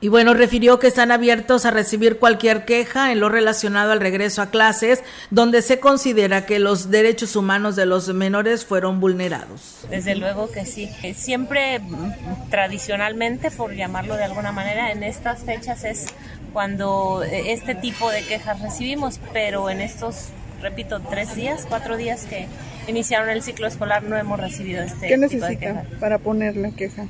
[0.00, 4.42] Y bueno, refirió que están abiertos a recibir cualquier queja en lo relacionado al regreso
[4.42, 9.86] a clases, donde se considera que los derechos humanos de los menores fueron vulnerados.
[9.88, 10.90] Desde luego que sí.
[11.02, 16.06] Eh, siempre, mm, tradicionalmente, por llamarlo de alguna manera, en estas fechas es
[16.52, 20.28] cuando eh, este tipo de quejas recibimos, pero en estos,
[20.60, 22.46] repito, tres días, cuatro días que
[22.88, 25.84] iniciaron el ciclo escolar no hemos recibido este ¿Qué tipo de queja.
[26.00, 27.06] para ponerle queja?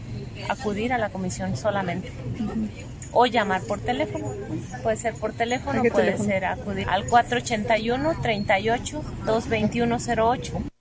[0.49, 2.13] Acudir a la comisión solamente.
[3.13, 4.33] O llamar por teléfono.
[4.83, 10.74] Puede ser por teléfono, puede ser acudir al 481 38 22108.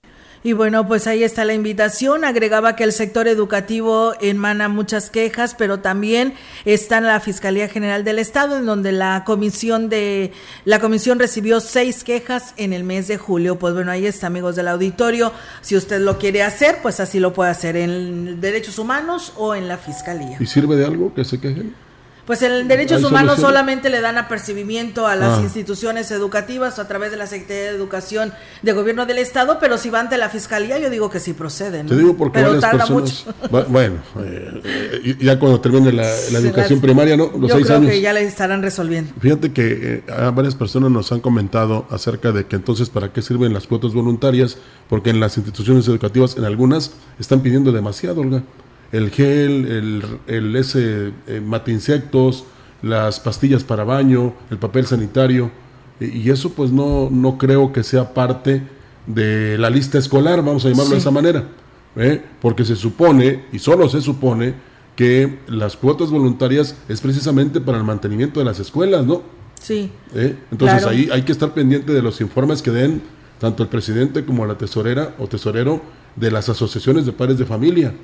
[0.46, 2.22] Y bueno, pues ahí está la invitación.
[2.22, 6.34] Agregaba que el sector educativo emana muchas quejas, pero también
[6.66, 10.32] está en la Fiscalía General del Estado, en donde la comisión de
[10.66, 13.58] la comisión recibió seis quejas en el mes de julio.
[13.58, 15.32] Pues bueno, ahí está, amigos del auditorio.
[15.62, 19.66] Si usted lo quiere hacer, pues así lo puede hacer en Derechos Humanos o en
[19.66, 20.36] la Fiscalía.
[20.38, 21.74] ¿Y sirve de algo que se quejen?
[22.26, 25.42] Pues el derechos humanos solamente le dan apercibimiento a las ah.
[25.42, 28.32] instituciones educativas o a través de la Secretaría de Educación
[28.62, 31.86] de Gobierno del Estado, pero si va ante la Fiscalía, yo digo que sí proceden.
[31.86, 33.34] Te digo porque pero tarda mucho.
[33.68, 36.08] bueno, eh, eh, ya cuando termine la,
[36.38, 37.30] educación primaria, ¿no?
[37.38, 39.12] Los yo creo que ya le estarán resolviendo.
[39.20, 43.52] Fíjate que eh, varias personas nos han comentado acerca de que entonces para qué sirven
[43.52, 44.56] las cuotas voluntarias,
[44.88, 48.42] porque en las instituciones educativas, en algunas, están pidiendo demasiado, Olga
[48.92, 52.44] el gel, el, el ese eh, mate insectos,
[52.82, 55.50] las pastillas para baño, el papel sanitario,
[56.00, 58.62] y, eso pues no, no creo que sea parte
[59.06, 61.48] de la lista escolar, vamos a llamarlo de esa manera,
[61.96, 62.22] ¿eh?
[62.40, 64.54] porque se supone, y solo se supone,
[64.96, 69.22] que las cuotas voluntarias es precisamente para el mantenimiento de las escuelas, ¿no?
[69.60, 69.90] Sí.
[70.14, 70.36] ¿Eh?
[70.52, 73.02] Entonces ahí hay que estar pendiente de los informes que den
[73.40, 75.80] tanto el presidente como la tesorera o tesorero
[76.16, 77.94] de las asociaciones de padres de familia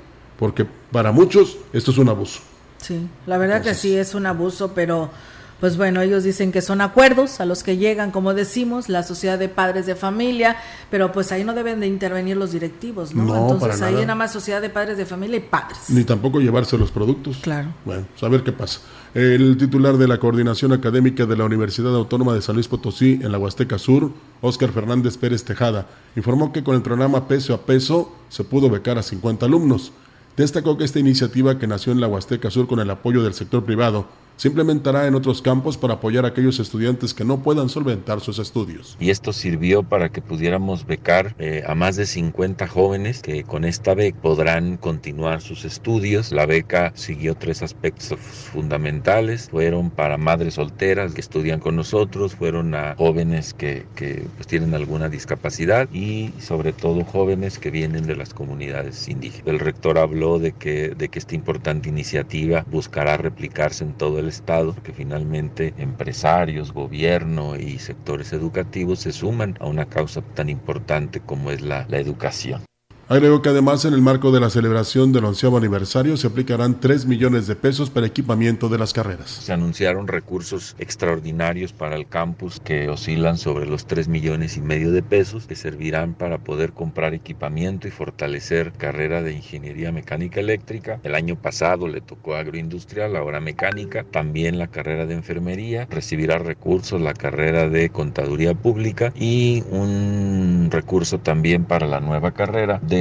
[0.41, 2.39] porque para muchos esto es un abuso.
[2.79, 5.11] Sí, la verdad que sí es un abuso, pero
[5.59, 9.37] pues bueno, ellos dicen que son acuerdos a los que llegan, como decimos, la sociedad
[9.37, 10.57] de padres de familia,
[10.89, 13.51] pero pues ahí no deben de intervenir los directivos, ¿no?
[13.51, 14.05] Entonces ahí nada.
[14.07, 15.77] nada más sociedad de padres de familia y padres.
[15.89, 17.37] Ni tampoco llevarse los productos.
[17.43, 17.67] Claro.
[17.85, 18.81] Bueno, pues a ver qué pasa.
[19.13, 23.31] El titular de la Coordinación Académica de la Universidad Autónoma de San Luis Potosí en
[23.31, 28.15] la Huasteca Sur, Óscar Fernández Pérez Tejada, informó que con el programa Peso a Peso
[28.29, 29.91] se pudo becar a 50 alumnos.
[30.37, 33.63] Destacó que esta iniciativa que nació en la Huasteca Sur con el apoyo del sector
[33.63, 34.05] privado
[34.41, 38.39] se implementará en otros campos para apoyar a aquellos estudiantes que no puedan solventar sus
[38.39, 38.97] estudios.
[38.99, 43.65] Y esto sirvió para que pudiéramos becar eh, a más de 50 jóvenes que con
[43.65, 46.31] esta beca podrán continuar sus estudios.
[46.31, 49.47] La beca siguió tres aspectos fundamentales.
[49.51, 54.73] Fueron para madres solteras que estudian con nosotros, fueron a jóvenes que, que pues, tienen
[54.73, 59.45] alguna discapacidad y sobre todo jóvenes que vienen de las comunidades indígenas.
[59.45, 64.30] El rector habló de que, de que esta importante iniciativa buscará replicarse en todo el
[64.31, 71.19] Estado, que finalmente empresarios, gobierno y sectores educativos se suman a una causa tan importante
[71.19, 72.63] como es la, la educación.
[73.11, 77.07] Agregó que además en el marco de la celebración del onceavo aniversario se aplicarán 3
[77.07, 79.29] millones de pesos para equipamiento de las carreras.
[79.29, 84.93] Se anunciaron recursos extraordinarios para el campus que oscilan sobre los 3 millones y medio
[84.93, 91.01] de pesos que servirán para poder comprar equipamiento y fortalecer carrera de ingeniería mecánica eléctrica.
[91.03, 97.01] El año pasado le tocó agroindustrial, ahora mecánica, también la carrera de enfermería, recibirá recursos
[97.01, 103.00] la carrera de contaduría pública y un recurso también para la nueva carrera de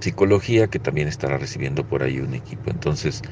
[0.00, 2.70] psicología que también estará recibiendo por ahí un equipo.
[2.70, 3.22] Entonces,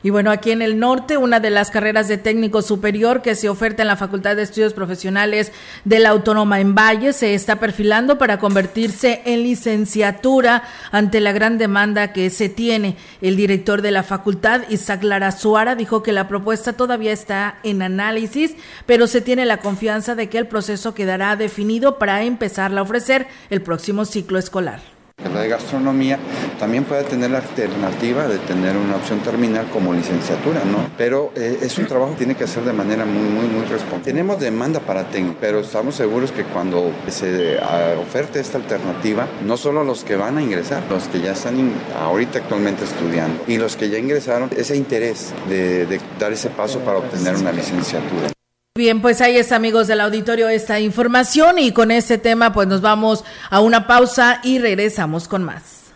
[0.00, 3.48] y bueno, aquí en el norte, una de las carreras de técnico superior que se
[3.48, 5.50] oferta en la Facultad de Estudios Profesionales
[5.84, 10.62] de la Autónoma en Valle se está perfilando para convertirse en licenciatura
[10.92, 12.96] ante la gran demanda que se tiene.
[13.20, 17.82] El director de la facultad, Isaac Lara Suara, dijo que la propuesta todavía está en
[17.82, 18.54] análisis,
[18.86, 23.26] pero se tiene la confianza de que el proceso quedará definido para empezarla a ofrecer
[23.50, 24.97] el próximo ciclo escolar.
[25.24, 26.16] La de gastronomía
[26.60, 30.88] también puede tener la alternativa de tener una opción terminal como licenciatura, ¿no?
[30.96, 34.04] Pero eh, es un trabajo que tiene que hacer de manera muy, muy, muy responsable.
[34.04, 39.56] Tenemos demanda para técnico, pero estamos seguros que cuando se ah, oferte esta alternativa, no
[39.56, 43.76] solo los que van a ingresar, los que ya están ahorita actualmente estudiando y los
[43.76, 48.37] que ya ingresaron, ese interés de dar ese paso para obtener una licenciatura.
[48.78, 52.80] Bien, pues ahí está, amigos del auditorio, esta información y con este tema pues nos
[52.80, 55.86] vamos a una pausa y regresamos con más.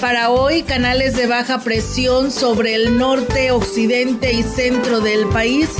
[0.00, 5.70] Para hoy, canales de baja presión sobre el norte, occidente y centro del país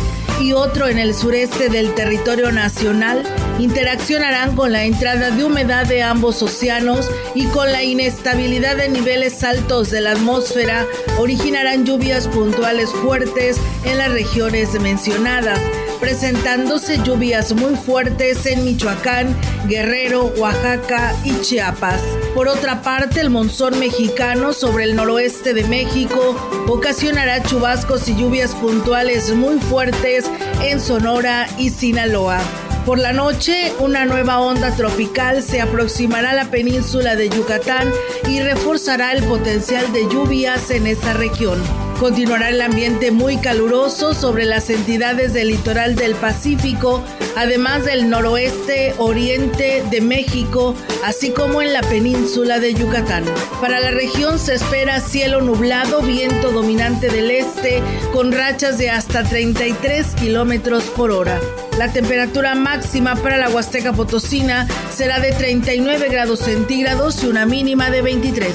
[0.41, 3.23] y otro en el sureste del territorio nacional.
[3.61, 9.45] Interaccionarán con la entrada de humedad de ambos océanos y con la inestabilidad de niveles
[9.45, 10.85] altos de la atmósfera
[11.19, 15.61] originarán lluvias puntuales fuertes en las regiones mencionadas,
[16.01, 22.01] presentándose lluvias muy fuertes en Michoacán, Guerrero, Oaxaca y Chiapas.
[22.35, 26.37] Por otra parte, el monzón mexicano sobre el noroeste de México
[26.69, 30.25] ocasionará chubascos y lluvias puntuales muy fuertes
[30.63, 32.41] en Sonora y Sinaloa.
[32.87, 37.93] Por la noche, una nueva onda tropical se aproximará a la península de Yucatán
[38.27, 41.88] y reforzará el potencial de lluvias en esa región.
[41.99, 47.03] Continuará el ambiente muy caluroso sobre las entidades del litoral del Pacífico,
[47.37, 53.25] además del noroeste, oriente de México, así como en la península de Yucatán.
[53.61, 57.83] Para la región se espera cielo nublado, viento dominante del este,
[58.13, 61.41] con rachas de hasta 33 kilómetros por hora.
[61.79, 67.91] La temperatura máxima para la Huasteca Potosina será de 39 grados centígrados y una mínima
[67.91, 68.55] de 23.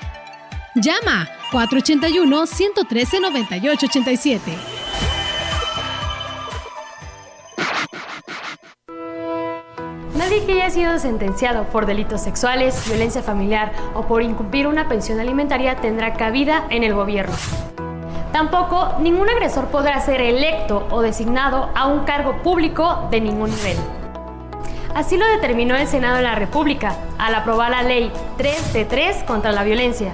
[0.75, 4.39] Llama 481-113-9887.
[10.15, 15.19] Nadie que haya sido sentenciado por delitos sexuales, violencia familiar o por incumplir una pensión
[15.19, 17.35] alimentaria tendrá cabida en el gobierno.
[18.31, 23.75] Tampoco ningún agresor podrá ser electo o designado a un cargo público de ningún nivel.
[24.95, 29.23] Así lo determinó el Senado de la República al aprobar la Ley 3 de 3
[29.23, 30.13] contra la violencia,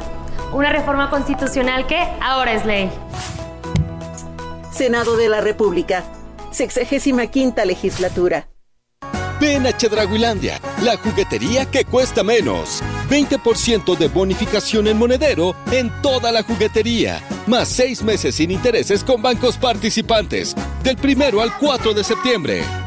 [0.53, 2.89] una reforma constitucional que ahora es ley.
[4.71, 6.03] Senado de la República,
[6.51, 8.47] 65 legislatura.
[9.39, 12.81] Ven a Chedraguilandia, la juguetería que cuesta menos.
[13.10, 17.21] 20% de bonificación en monedero en toda la juguetería.
[17.45, 20.55] Más seis meses sin intereses con bancos participantes.
[20.83, 22.87] Del primero al 4 de septiembre.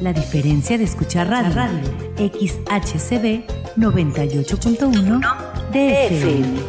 [0.00, 1.78] La diferencia de escuchar radio, radio
[2.16, 3.44] XHCB
[3.76, 5.20] 98.1
[5.72, 6.60] DFM.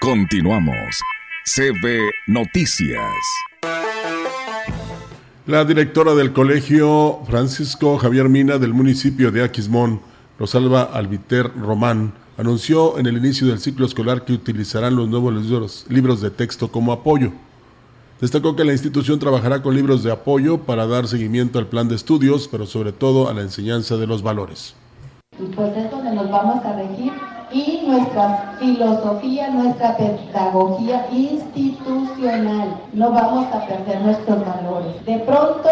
[0.00, 1.02] Continuamos.
[1.44, 3.02] CB Noticias.
[5.46, 10.00] La directora del colegio Francisco Javier Mina del municipio de Aquismón,
[10.38, 15.84] Rosalba Albiter Román, anunció en el inicio del ciclo escolar que utilizarán los nuevos libros,
[15.90, 17.32] libros de texto como apoyo.
[18.20, 21.94] Destacó que la institución trabajará con libros de apoyo para dar seguimiento al plan de
[21.94, 24.74] estudios, pero sobre todo a la enseñanza de los valores.
[25.56, 27.12] Pues es donde nos vamos a regir
[27.50, 32.76] y nuestra filosofía, nuestra pedagogía institucional.
[32.92, 35.02] No vamos a perder nuestros valores.
[35.06, 35.68] De pronto,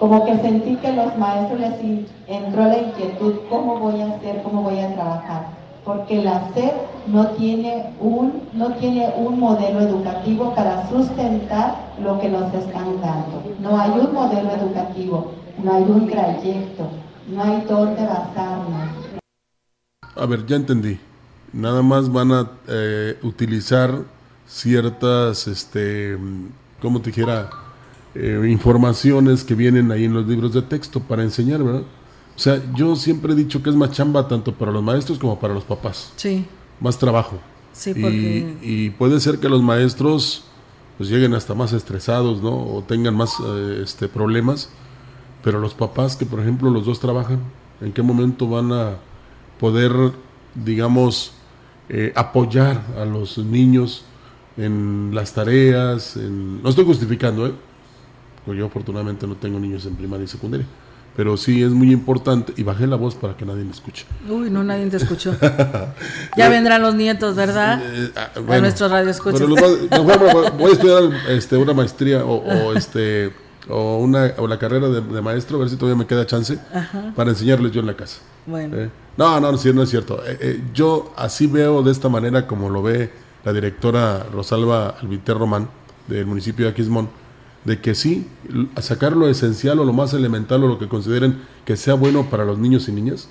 [0.00, 4.42] como que sentí que los maestros les entró la inquietud, ¿cómo voy a hacer?
[4.42, 5.61] ¿Cómo voy a trabajar?
[5.84, 6.72] Porque la SED
[7.08, 13.42] no tiene un no tiene un modelo educativo para sustentar lo que nos están dando.
[13.60, 16.88] No hay un modelo educativo, no hay un trayecto,
[17.28, 18.90] no hay dónde basarnos.
[20.14, 20.98] A ver, ya entendí.
[21.52, 23.90] Nada más van a eh, utilizar
[24.46, 26.16] ciertas, este,
[26.80, 27.50] ¿cómo te dijera?
[28.14, 31.82] Eh, informaciones que vienen ahí en los libros de texto para enseñar, ¿verdad?
[32.34, 35.38] O sea, yo siempre he dicho que es más chamba tanto para los maestros como
[35.38, 36.12] para los papás.
[36.16, 36.46] Sí.
[36.80, 37.38] Más trabajo.
[37.72, 38.56] Sí, porque...
[38.62, 40.44] y, puede ser que los maestros
[40.96, 42.50] pues lleguen hasta más estresados, ¿no?
[42.50, 44.70] O tengan más eh, este, problemas.
[45.42, 47.40] Pero los papás que, por ejemplo, los dos trabajan,
[47.80, 48.96] ¿en qué momento van a
[49.58, 49.92] poder,
[50.54, 51.32] digamos,
[51.88, 54.04] eh, apoyar a los niños
[54.56, 56.16] en las tareas?
[56.16, 56.62] En...
[56.62, 57.52] No estoy justificando, ¿eh?
[58.44, 60.66] Porque yo afortunadamente no tengo niños en primaria y secundaria
[61.16, 64.06] pero sí es muy importante y bajé la voz para que nadie me escuche.
[64.28, 65.34] Uy, no, nadie te escuchó.
[66.36, 67.82] ya vendrán los nietos, ¿verdad?
[67.82, 69.46] Eh, ah, a nuestros radioescuchas.
[69.48, 73.32] voy a estudiar este, una maestría o, este
[73.68, 76.58] o una o la carrera de, maestro, a ver si todavía me queda chance
[77.14, 78.20] para enseñarles yo en la casa.
[78.46, 78.76] Bueno.
[78.76, 78.90] ¿Eh?
[79.16, 80.22] No, no, no, no es cierto.
[80.26, 83.10] Eh, yo así veo de esta manera como lo ve
[83.44, 85.68] la directora Rosalba Albiter Román
[86.08, 87.08] del municipio de Aquismón
[87.64, 88.26] de que sí,
[88.80, 92.44] sacar lo esencial o lo más elemental o lo que consideren que sea bueno para
[92.44, 93.28] los niños y niñas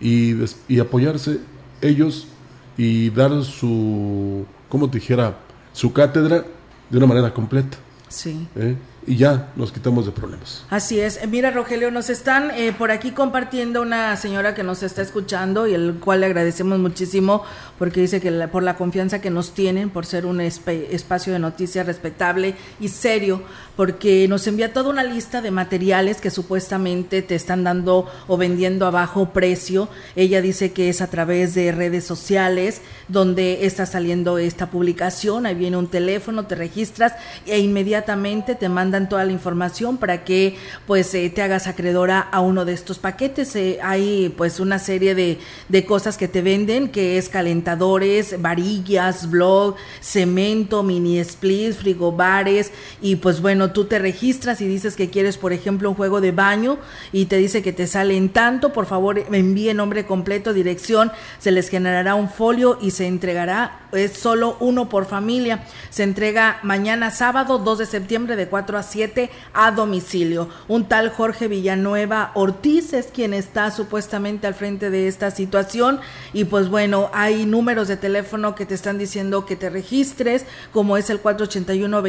[0.00, 0.34] y,
[0.68, 1.40] y apoyarse
[1.80, 2.28] ellos
[2.76, 5.38] y dar su, como te dijera,
[5.72, 6.44] su cátedra
[6.90, 7.76] de una manera completa.
[8.08, 8.46] Sí.
[8.56, 8.76] ¿Eh?
[9.06, 10.64] Y ya nos quitamos de problemas.
[10.70, 11.26] Así es.
[11.28, 15.74] Mira, Rogelio, nos están eh, por aquí compartiendo una señora que nos está escuchando y
[15.74, 17.42] el cual le agradecemos muchísimo
[17.78, 21.86] porque dice que por la confianza que nos tienen, por ser un espacio de noticias
[21.86, 23.42] respetable y serio,
[23.76, 28.86] porque nos envía toda una lista de materiales que supuestamente te están dando o vendiendo
[28.86, 29.88] a bajo precio.
[30.14, 35.46] Ella dice que es a través de redes sociales donde está saliendo esta publicación.
[35.46, 37.14] Ahí viene un teléfono, te registras
[37.46, 42.20] e inmediatamente te manda dan toda la información para que pues eh, te hagas acreedora
[42.20, 43.56] a uno de estos paquetes.
[43.56, 45.38] Eh, hay pues una serie de,
[45.68, 52.70] de, cosas que te venden, que es calentadores, varillas, blog, cemento, mini split, frigobares.
[53.00, 56.30] Y pues bueno, tú te registras y dices que quieres por ejemplo un juego de
[56.30, 56.78] baño
[57.12, 61.68] y te dice que te salen tanto, por favor envíe nombre completo, dirección, se les
[61.68, 67.58] generará un folio y se entregará, es solo uno por familia, se entrega mañana sábado
[67.58, 70.48] 2 de septiembre de 4 a 7 a domicilio.
[70.68, 76.00] Un tal Jorge Villanueva Ortiz es quien está supuestamente al frente de esta situación
[76.32, 80.96] y pues bueno, hay números de teléfono que te están diciendo que te registres, como
[80.96, 82.02] es el 481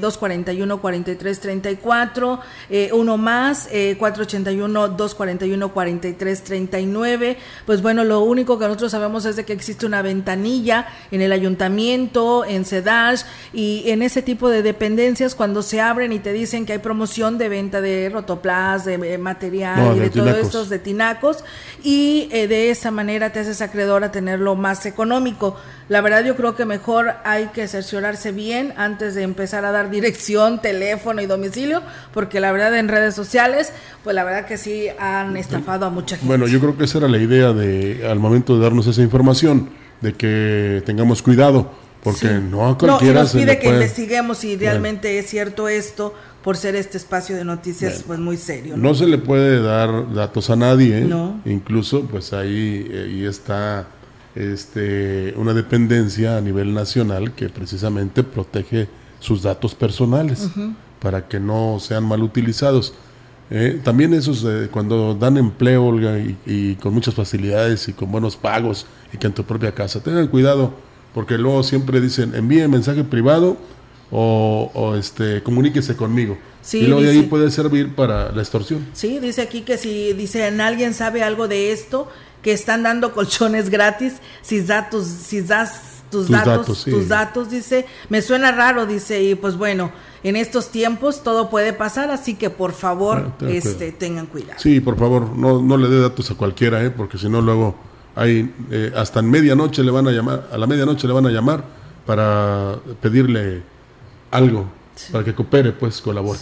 [0.00, 2.40] 241 4334,
[2.92, 7.36] uno más, 481 241 4339.
[7.66, 11.32] Pues bueno, lo único que nosotros sabemos es de que existe una ventanilla en el
[11.32, 16.66] ayuntamiento, en CEDASH y en ese tipo de dependencias cuando se abre y te dicen
[16.66, 20.78] que hay promoción de venta de rotoplas, de eh, material y de, todos estos de
[20.78, 21.44] tinacos
[21.84, 25.56] y eh, de esa manera te haces acreedor a tenerlo más económico.
[25.88, 29.90] La verdad yo creo que mejor hay que cerciorarse bien antes de empezar a dar
[29.90, 31.82] dirección, teléfono y domicilio,
[32.14, 33.72] porque la verdad en redes sociales,
[34.02, 36.26] pues la verdad que sí han estafado a mucha gente.
[36.26, 39.70] Bueno, yo creo que esa era la idea de al momento de darnos esa información,
[40.00, 45.18] de que tengamos cuidado porque no a cualquiera no, nos pide que investiguemos si realmente
[45.18, 48.76] es cierto esto por ser este espacio de noticias pues muy serio.
[48.76, 48.94] ¿no?
[48.94, 51.10] se le puede dar datos a nadie, ¿eh?
[51.44, 53.86] incluso pues ahí, ahí está
[54.34, 58.88] este, una dependencia a nivel nacional que precisamente protege
[59.20, 60.48] sus datos personales
[60.98, 62.94] para que no sean mal utilizados.
[63.50, 68.34] Eh, también esos cuando dan empleo Olga, y, y, con muchas facilidades y con buenos
[68.34, 70.72] pagos y que en tu propia casa, tengan cuidado
[71.14, 73.56] porque luego siempre dicen envíe mensaje privado
[74.10, 76.36] o, o, este, comuníquese conmigo.
[76.60, 78.86] Sí, y luego de ahí puede servir para la extorsión.
[78.92, 82.08] Sí, dice aquí que si dicen alguien sabe algo de esto,
[82.42, 86.90] que están dando colchones gratis, si da tus, si das tus, Tus datos, datos, sí.
[86.90, 89.90] tus datos, dice, me suena raro, dice, y pues bueno,
[90.22, 93.98] en estos tiempos todo puede pasar, así que por favor, Ah, tengan este, cuidado.
[93.98, 94.60] tengan cuidado.
[94.60, 96.90] Sí, por favor, no, no le dé datos a cualquiera, ¿eh?
[96.90, 97.74] porque si no luego
[98.14, 101.30] hay eh, hasta en medianoche le van a llamar, a la medianoche le van a
[101.30, 101.64] llamar
[102.06, 103.62] para pedirle
[104.30, 104.66] algo,
[105.10, 106.38] para que coopere, pues colabore.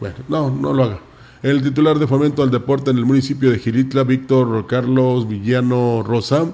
[0.00, 0.98] Bueno, no, no lo haga.
[1.42, 6.46] El titular de Fomento al Deporte en el municipio de Giritla, Víctor Carlos Villano Rosa,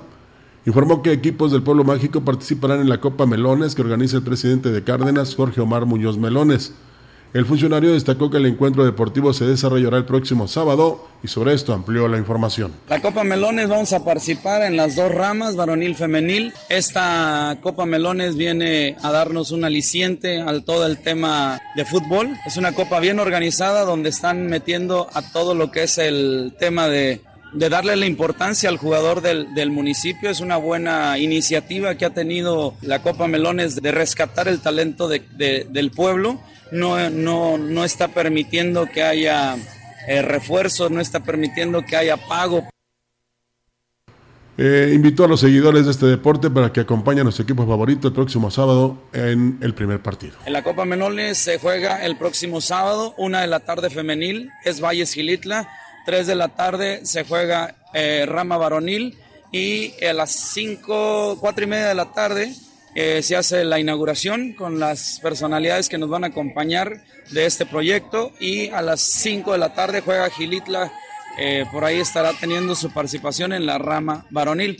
[0.64, 4.70] informó que equipos del Pueblo Mágico participarán en la Copa Melones que organiza el presidente
[4.70, 6.74] de Cárdenas, Jorge Omar Muñoz Melones.
[7.35, 11.74] El funcionario destacó que el encuentro deportivo se desarrollará el próximo sábado y sobre esto
[11.74, 12.72] amplió la información.
[12.89, 16.55] La Copa Melones vamos a participar en las dos ramas, varonil femenil.
[16.70, 22.31] Esta Copa Melones viene a darnos un aliciente al todo el tema de fútbol.
[22.47, 26.89] Es una copa bien organizada donde están metiendo a todo lo que es el tema
[26.89, 27.20] de,
[27.53, 30.31] darle la importancia al jugador del, municipio.
[30.31, 35.22] Es una buena iniciativa que ha tenido la Copa Melones de rescatar el talento de-
[35.37, 36.41] de- del pueblo.
[36.70, 39.56] No, no, no está permitiendo que haya
[40.06, 42.68] eh, refuerzos, no está permitiendo que haya pago.
[44.60, 48.08] Eh, invitó a los seguidores de este deporte para que acompañen a su equipo favorito
[48.08, 50.34] el próximo sábado en el primer partido.
[50.46, 54.80] En la Copa Menoles se juega el próximo sábado, una de la tarde femenil, es
[54.80, 55.68] Valles Gilitla,
[56.04, 59.16] tres de la tarde se juega eh, Rama Varonil
[59.52, 62.52] y a las cinco, cuatro y media de la tarde
[62.95, 67.66] eh, se hace la inauguración con las personalidades que nos van a acompañar de este
[67.66, 70.93] proyecto y a las cinco de la tarde juega Gilitla,
[71.39, 74.78] eh, por ahí estará teniendo su participación en la Rama Varonil.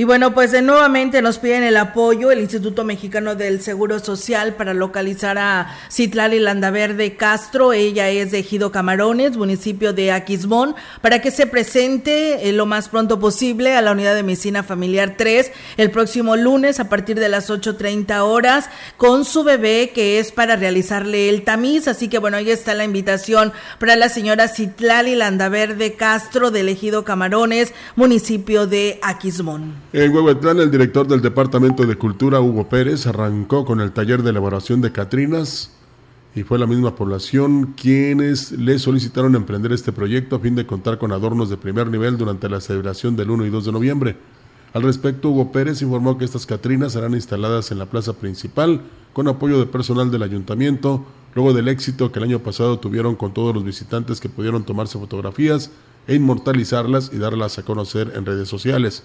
[0.00, 4.54] Y bueno, pues de nuevamente nos piden el apoyo el Instituto Mexicano del Seguro Social
[4.54, 7.72] para localizar a Citlali Landaverde Castro.
[7.72, 12.88] Ella es de Ejido Camarones, municipio de Aquismón, para que se presente eh, lo más
[12.88, 17.28] pronto posible a la unidad de medicina familiar 3 el próximo lunes a partir de
[17.28, 21.88] las 8.30 horas con su bebé que es para realizarle el tamiz.
[21.88, 27.04] Así que bueno, ahí está la invitación para la señora Citlali Landaverde Castro del Ejido
[27.04, 29.87] Camarones, municipio de Aquismón.
[29.90, 34.28] En Huehuetlán, el director del Departamento de Cultura, Hugo Pérez, arrancó con el taller de
[34.28, 35.72] elaboración de Catrinas
[36.34, 40.98] y fue la misma población quienes le solicitaron emprender este proyecto a fin de contar
[40.98, 44.16] con adornos de primer nivel durante la celebración del 1 y 2 de noviembre.
[44.74, 48.82] Al respecto, Hugo Pérez informó que estas Catrinas serán instaladas en la plaza principal
[49.14, 53.32] con apoyo de personal del ayuntamiento, luego del éxito que el año pasado tuvieron con
[53.32, 55.70] todos los visitantes que pudieron tomarse fotografías
[56.06, 59.02] e inmortalizarlas y darlas a conocer en redes sociales.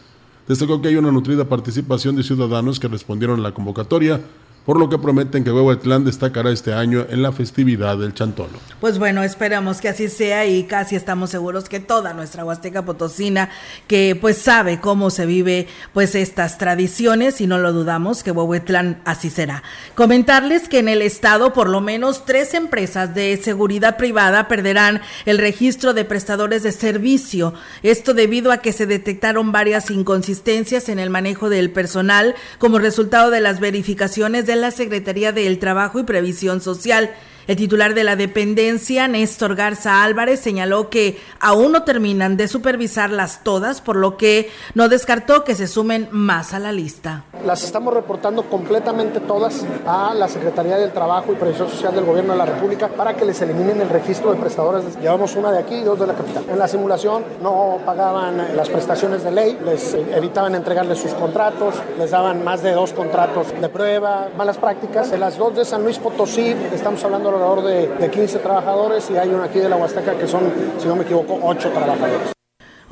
[0.47, 4.21] Destacó que hay una nutrida participación de ciudadanos que respondieron a la convocatoria,
[4.65, 8.59] por lo que prometen que Huehuetlán destacará este año en la festividad del Chantolo.
[8.79, 13.49] Pues bueno, esperamos que así sea y casi estamos seguros que toda nuestra Huasteca Potosina,
[13.87, 19.01] que pues sabe cómo se vive pues estas tradiciones y no lo dudamos que Huehuetlán
[19.05, 19.63] así será.
[19.95, 25.37] Comentarles que en el estado por lo menos tres empresas de seguridad privada perderán el
[25.39, 27.53] registro de prestadores de servicio.
[27.83, 33.29] Esto debido a que se detectaron varias inconsistencias en el manejo del personal como resultado
[33.29, 37.11] de las verificaciones de la Secretaría del Trabajo y Previsión Social.
[37.45, 43.43] El titular de la dependencia, Néstor Garza Álvarez, señaló que aún no terminan de supervisarlas
[43.43, 47.25] todas, por lo que no descartó que se sumen más a la lista.
[47.45, 52.31] Las estamos reportando completamente todas a la Secretaría del Trabajo y Previsión Social del Gobierno
[52.31, 54.97] de la República para que les eliminen el registro de prestadores.
[55.01, 56.45] Llevamos una de aquí y dos de la capital.
[56.49, 62.11] En la simulación no pagaban las prestaciones de ley, les evitaban entregarles sus contratos, les
[62.11, 65.11] daban más de dos contratos de prueba, malas prácticas.
[65.11, 69.17] En las dos de San Luis Potosí estamos hablando alrededor de, de 15 trabajadores y
[69.17, 72.42] hay una aquí de la Huasteca que son, si no me equivoco, 8 trabajadores.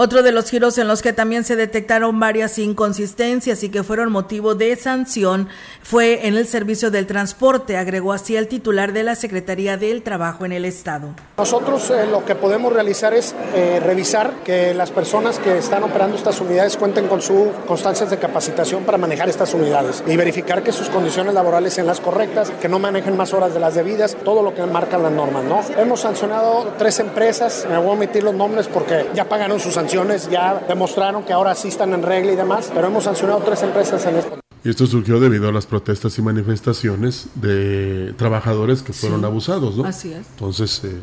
[0.03, 4.11] Otro de los giros en los que también se detectaron varias inconsistencias y que fueron
[4.11, 5.47] motivo de sanción
[5.83, 10.43] fue en el servicio del transporte, agregó así el titular de la Secretaría del Trabajo
[10.43, 11.09] en el Estado.
[11.37, 16.17] Nosotros eh, lo que podemos realizar es eh, revisar que las personas que están operando
[16.17, 20.71] estas unidades cuenten con sus constancias de capacitación para manejar estas unidades y verificar que
[20.71, 24.41] sus condiciones laborales sean las correctas, que no manejen más horas de las debidas, todo
[24.41, 25.43] lo que marcan las normas.
[25.43, 25.61] ¿no?
[25.79, 29.90] Hemos sancionado tres empresas, me voy a omitir los nombres porque ya pagaron sus sanciones,
[30.29, 34.05] ya demostraron que ahora sí están en regla y demás, pero hemos sancionado tres empresas
[34.05, 34.39] en esto.
[34.63, 39.25] Y esto surgió debido a las protestas y manifestaciones de trabajadores que fueron Sí.
[39.25, 39.85] abusados, ¿no?
[39.85, 40.27] Así es.
[40.31, 41.01] Entonces, eh,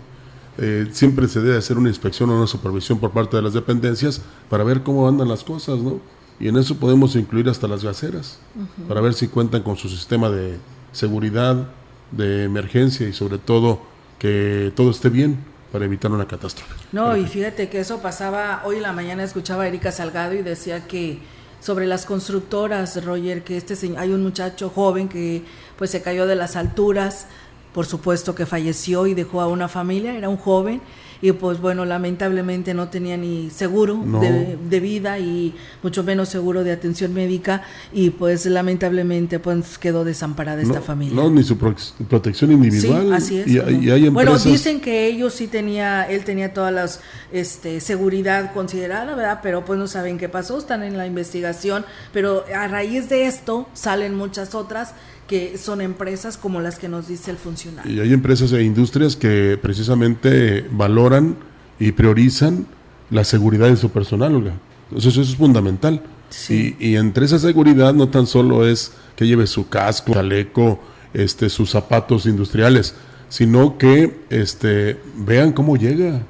[0.59, 4.20] eh, siempre se debe hacer una inspección o una supervisión por parte de las dependencias
[4.49, 6.01] para ver cómo andan las cosas, ¿no?
[6.41, 8.39] Y en eso podemos incluir hasta las gaseras,
[8.86, 10.57] para ver si cuentan con su sistema de
[10.93, 11.68] seguridad,
[12.12, 13.80] de emergencia y sobre todo
[14.20, 16.75] que todo esté bien para evitar una catástrofe.
[16.93, 20.43] No, y fíjate que eso pasaba, hoy en la mañana escuchaba a Erika Salgado y
[20.43, 21.19] decía que
[21.61, 25.45] sobre las constructoras, Roger, que este hay un muchacho joven que
[25.77, 27.27] pues se cayó de las alturas,
[27.75, 30.81] por supuesto que falleció y dejó a una familia, era un joven
[31.21, 36.71] y pues bueno, lamentablemente no tenía ni seguro de, vida y mucho menos seguro de
[36.71, 37.62] atención médica
[37.93, 41.16] y pues lamentablemente pues quedó desamparada esta familia.
[41.16, 43.07] No, ni su protección individual.
[43.07, 43.47] Sí, así es.
[43.49, 46.89] Y, bueno, dicen que ellos sí tenía, él tenía toda la
[47.33, 49.41] este, seguridad considerada, ¿verdad?
[49.43, 53.69] Pero pues no saben qué pasó, están en la investigación, pero a raíz de esto
[53.75, 54.95] salen muchas otras
[55.29, 57.93] que son empresas como las que nos dice el funcionario.
[57.93, 61.37] Y hay empresas e industrias que precisamente valoran
[61.79, 62.66] y priorizan
[63.11, 64.55] la seguridad de su personal, Olga.
[64.89, 66.03] Entonces eso es fundamental.
[66.49, 70.81] Y, entre esa seguridad no tan solo es que lleve su casco, chaleco,
[71.14, 72.95] este, sus zapatos industriales,
[73.29, 76.22] sino que este, vean cómo llega,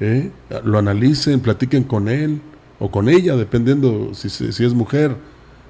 [0.00, 0.30] ¿eh?
[0.64, 2.40] lo analicen, platiquen con él
[2.78, 5.16] o con ella, dependiendo si, si es mujer,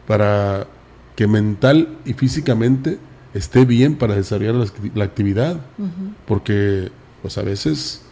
[0.06, 0.66] para
[1.16, 2.98] que mental y físicamente
[3.34, 4.54] esté bien para desarrollar
[4.94, 5.60] la, actividad,
[6.26, 6.90] porque
[7.22, 8.02] pues a veces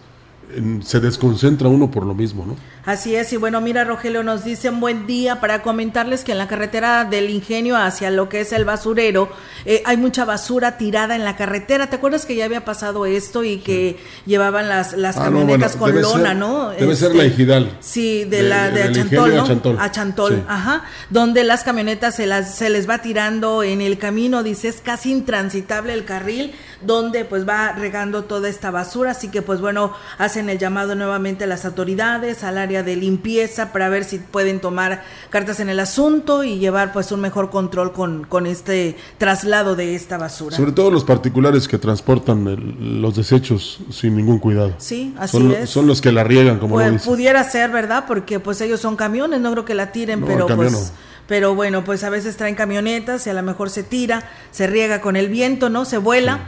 [0.82, 2.56] se desconcentra uno por lo mismo, ¿no?
[2.86, 6.38] Así es, y bueno, mira, Rogelio nos dice un buen día para comentarles que en
[6.38, 9.30] la carretera del ingenio hacia lo que es el basurero
[9.64, 11.88] eh, hay mucha basura tirada en la carretera.
[11.88, 16.00] ¿Te acuerdas que ya había pasado esto y que llevaban las, las ah, camionetas con
[16.00, 16.70] lona, ¿no?
[16.70, 17.76] Debe ser la Ejidal.
[17.80, 19.80] Sí, de, la de Achantol, ¿no?
[19.80, 20.44] Achantol.
[20.46, 20.84] ajá.
[21.08, 25.10] Donde las camionetas se, las, se les va tirando en el camino, dice, es casi
[25.10, 29.12] intransitable el carril donde pues va regando toda esta basura.
[29.12, 33.72] Así que pues bueno, hacen el llamado nuevamente a las autoridades, al área de limpieza
[33.72, 37.92] para ver si pueden tomar cartas en el asunto y llevar pues un mejor control
[37.92, 40.56] con, con este traslado de esta basura.
[40.56, 44.74] Sobre todo los particulares que transportan los desechos sin ningún cuidado.
[44.78, 45.70] Sí, así son, es.
[45.70, 47.06] Son los que la riegan, como pues, lo dice.
[47.06, 48.04] Pudiera ser, ¿verdad?
[48.06, 50.92] Porque pues ellos son camiones, no creo que la tiren, pero pues...
[51.26, 55.00] Pero bueno, pues a veces traen camionetas y a lo mejor se tira, se riega
[55.00, 55.84] con el viento, ¿no?
[55.84, 56.40] Se vuela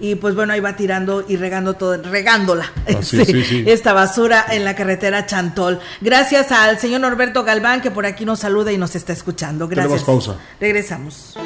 [0.00, 4.74] y pues bueno, ahí va tirando y regando todo, regándola este, esta basura en la
[4.74, 5.78] carretera Chantol.
[6.00, 9.68] Gracias al señor Norberto Galván que por aquí nos saluda y nos está escuchando.
[9.68, 10.04] Gracias.
[10.04, 10.40] Tenemos pausa.
[10.60, 11.36] Regresamos.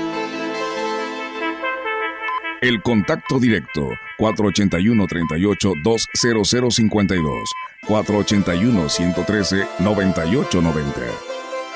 [2.61, 7.51] El contacto directo 481 38 20052
[7.87, 11.34] 481 113 9890.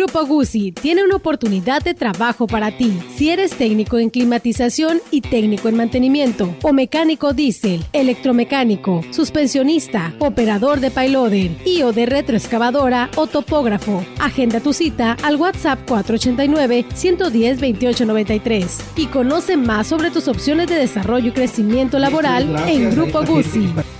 [0.00, 2.98] Grupo Guzzi tiene una oportunidad de trabajo para ti.
[3.14, 10.80] Si eres técnico en climatización y técnico en mantenimiento, o mecánico diésel, electromecánico, suspensionista, operador
[10.80, 19.04] de payloader y o de retroexcavadora o topógrafo, agenda tu cita al WhatsApp 489-110-2893 y
[19.08, 23.68] conoce más sobre tus opciones de desarrollo y crecimiento laboral en Grupo Guzzi.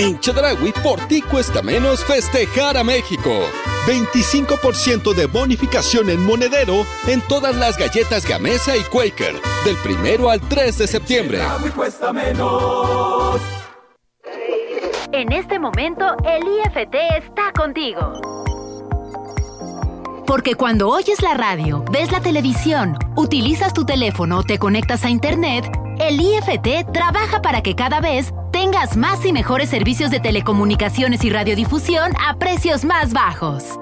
[0.00, 3.30] En Chedragui, por ti cuesta menos festejar a México.
[3.86, 10.40] 25% de bonificación en monedero en todas las galletas Gamesa y Quaker, del primero al
[10.40, 11.40] 3 de septiembre.
[11.76, 13.42] cuesta menos.
[15.12, 18.22] En este momento, el IFT está contigo.
[20.26, 25.10] Porque cuando oyes la radio, ves la televisión, utilizas tu teléfono o te conectas a
[25.10, 25.70] Internet,
[26.00, 31.30] el IFT trabaja para que cada vez tengas más y mejores servicios de telecomunicaciones y
[31.30, 33.78] radiodifusión a precios más bajos.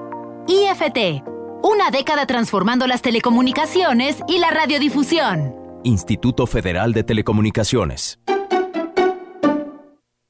[0.47, 1.23] IFT,
[1.63, 5.55] una década transformando las telecomunicaciones y la radiodifusión.
[5.83, 8.19] Instituto Federal de Telecomunicaciones.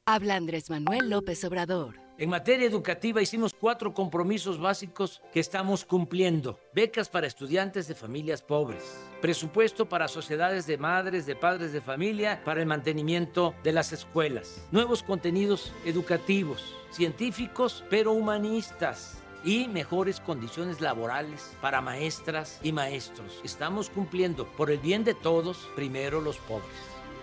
[0.06, 1.96] Habla Andrés Manuel López Obrador.
[2.20, 6.60] En materia educativa hicimos cuatro compromisos básicos que estamos cumpliendo.
[6.74, 9.09] Becas para estudiantes de familias pobres.
[9.22, 14.68] Presupuesto para sociedades de madres, de padres de familia, para el mantenimiento de las escuelas.
[14.72, 23.42] Nuevos contenidos educativos, científicos, pero humanistas y mejores condiciones laborales para maestras y maestros.
[23.44, 26.70] Estamos cumpliendo por el bien de todos, primero los pobres.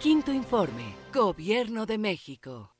[0.01, 2.73] Quinto informe, Gobierno de México.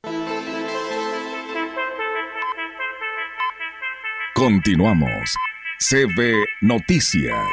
[4.35, 5.33] Continuamos.
[5.79, 7.43] CB Noticias.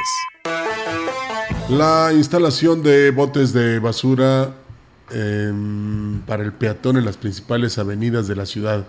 [1.69, 4.53] La instalación de botes de basura
[5.09, 8.85] em, para el peatón en las principales avenidas de la ciudad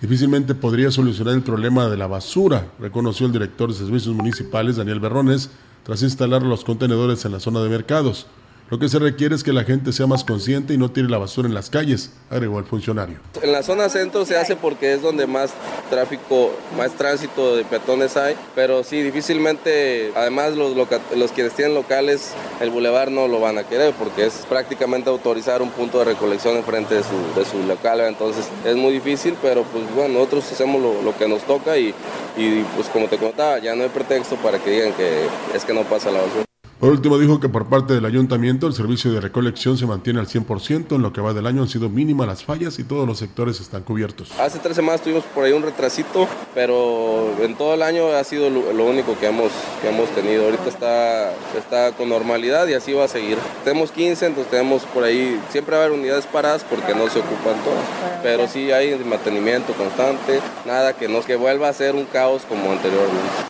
[0.00, 4.98] difícilmente podría solucionar el problema de la basura, reconoció el director de Servicios Municipales, Daniel
[4.98, 5.50] Berrones,
[5.84, 8.26] tras instalar los contenedores en la zona de mercados.
[8.70, 11.16] Lo que se requiere es que la gente sea más consciente y no tire la
[11.16, 13.16] basura en las calles, agregó el funcionario.
[13.40, 15.54] En la zona centro se hace porque es donde más
[15.88, 20.76] tráfico, más tránsito de peatones hay, pero sí, difícilmente, además los,
[21.16, 25.62] los quienes tienen locales, el bulevar no lo van a querer porque es prácticamente autorizar
[25.62, 29.62] un punto de recolección enfrente de su, de su local, entonces es muy difícil, pero
[29.62, 31.94] pues bueno, nosotros hacemos lo, lo que nos toca y,
[32.36, 35.22] y pues como te contaba, ya no hay pretexto para que digan que
[35.54, 36.47] es que no pasa la basura.
[36.80, 40.28] Por último, dijo que por parte del ayuntamiento el servicio de recolección se mantiene al
[40.28, 43.18] 100%, en lo que va del año han sido mínimas las fallas y todos los
[43.18, 44.30] sectores están cubiertos.
[44.38, 48.48] Hace tres semanas tuvimos por ahí un retrasito, pero en todo el año ha sido
[48.48, 49.50] lo, único que hemos,
[49.82, 50.44] que hemos tenido.
[50.44, 53.38] Ahorita está, está con normalidad y así va a seguir.
[53.64, 57.18] Tenemos 15, entonces tenemos por ahí, siempre va a haber unidades paradas porque no se
[57.18, 62.04] ocupan todas, pero sí hay mantenimiento constante, nada que, no, que vuelva a ser un
[62.04, 63.48] caos como anteriormente.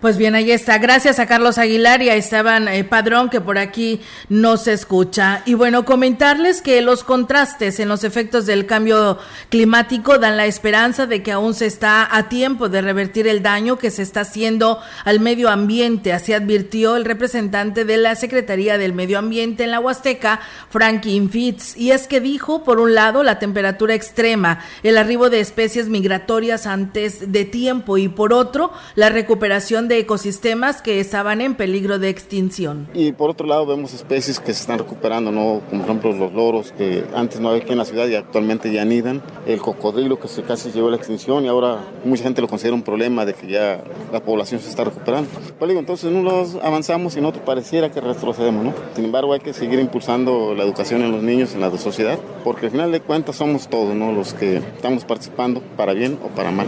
[0.00, 0.78] Pues bien, ahí está.
[0.78, 5.42] Gracias a Carlos Aguilar y a Esteban eh, Padrón que por aquí nos escucha.
[5.44, 9.18] Y bueno, comentarles que los contrastes en los efectos del cambio
[9.48, 13.76] climático dan la esperanza de que aún se está a tiempo de revertir el daño
[13.76, 16.12] que se está haciendo al medio ambiente.
[16.12, 20.38] Así advirtió el representante de la Secretaría del Medio Ambiente en la Huasteca,
[20.70, 21.76] Franklin Fitz.
[21.76, 26.68] Y es que dijo, por un lado, la temperatura extrema, el arribo de especies migratorias
[26.68, 32.08] antes de tiempo y por otro, la recuperación de ecosistemas que estaban en peligro de
[32.08, 32.88] extinción.
[32.94, 35.62] Y por otro lado vemos especies que se están recuperando, ¿no?
[35.68, 38.72] como por ejemplo los loros que antes no había aquí en la ciudad y actualmente
[38.72, 42.40] ya anidan, el cocodrilo que se casi llegó a la extinción y ahora mucha gente
[42.40, 43.82] lo considera un problema de que ya
[44.12, 45.30] la población se está recuperando.
[45.58, 48.74] Pues entonces en unos avanzamos y en otro pareciera que retrocedemos, ¿no?
[48.94, 52.66] Sin embargo hay que seguir impulsando la educación en los niños, en la sociedad, porque
[52.66, 54.12] al final de cuentas somos todos, ¿no?
[54.12, 56.66] Los que estamos participando para bien o para mal.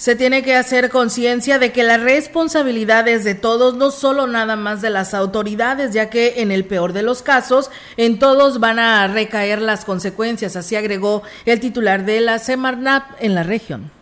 [0.00, 4.56] Se tiene que hacer conciencia de que la responsabilidad es de todos, no solo nada
[4.56, 8.78] más de las autoridades, ya que en el peor de los casos, en todos van
[8.78, 13.99] a recaer las consecuencias, así agregó el titular de la Semarnap en la región.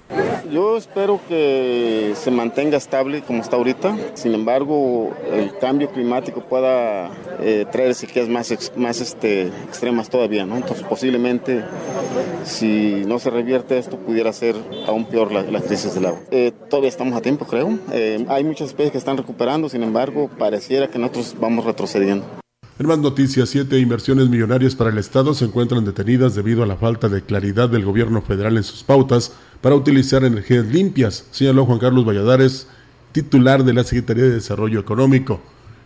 [0.51, 3.97] Yo espero que se mantenga estable como está ahorita.
[4.15, 10.57] Sin embargo, el cambio climático pueda eh, traer sequías más, más este, extremas todavía, ¿no?
[10.57, 11.65] Entonces, posiblemente,
[12.45, 14.57] si no se revierte esto, pudiera ser
[14.87, 16.21] aún peor la, crisis del agua.
[16.31, 17.79] Eh, todavía estamos a tiempo, creo.
[17.93, 22.25] Eh, hay muchas especies que están recuperando, sin embargo, pareciera que nosotros vamos retrocediendo.
[22.79, 26.77] En más noticias, siete inversiones millonarias para el Estado se encuentran detenidas debido a la
[26.77, 31.79] falta de claridad del gobierno federal en sus pautas para utilizar energías limpias, señaló Juan
[31.79, 32.69] Carlos Valladares,
[33.13, 35.41] titular de la Secretaría de Desarrollo Económico.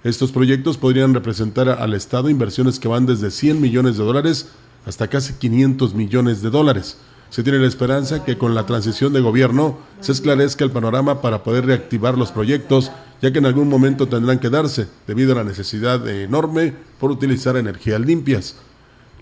[0.04, 4.48] Estos proyectos podrían representar al Estado inversiones que van desde 100 millones de dólares
[4.84, 6.98] hasta casi 500 millones de dólares.
[7.30, 11.42] Se tiene la esperanza que con la transición de gobierno se esclarezca el panorama para
[11.42, 12.90] poder reactivar los proyectos,
[13.22, 17.56] ya que en algún momento tendrán que darse, debido a la necesidad enorme por utilizar
[17.56, 18.56] energías limpias.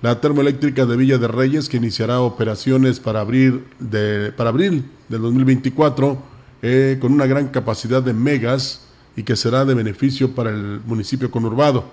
[0.03, 5.21] La termoeléctrica de Villa de Reyes, que iniciará operaciones para abril, de, para abril del
[5.21, 6.17] 2024,
[6.63, 11.31] eh, con una gran capacidad de megas y que será de beneficio para el municipio
[11.31, 11.85] conurbado.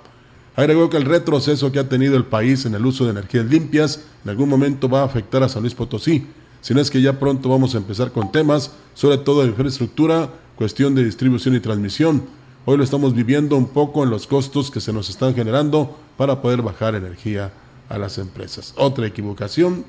[0.55, 4.05] Agregó que el retroceso que ha tenido el país en el uso de energías limpias
[4.23, 6.27] en algún momento va a afectar a San Luis Potosí,
[6.61, 10.29] si no es que ya pronto vamos a empezar con temas, sobre todo de infraestructura,
[10.55, 12.23] cuestión de distribución y transmisión.
[12.63, 16.41] Hoy lo estamos viviendo un poco en los costos que se nos están generando para
[16.41, 17.51] poder bajar energía
[17.89, 18.73] a las empresas.
[18.77, 19.85] Otra equivocación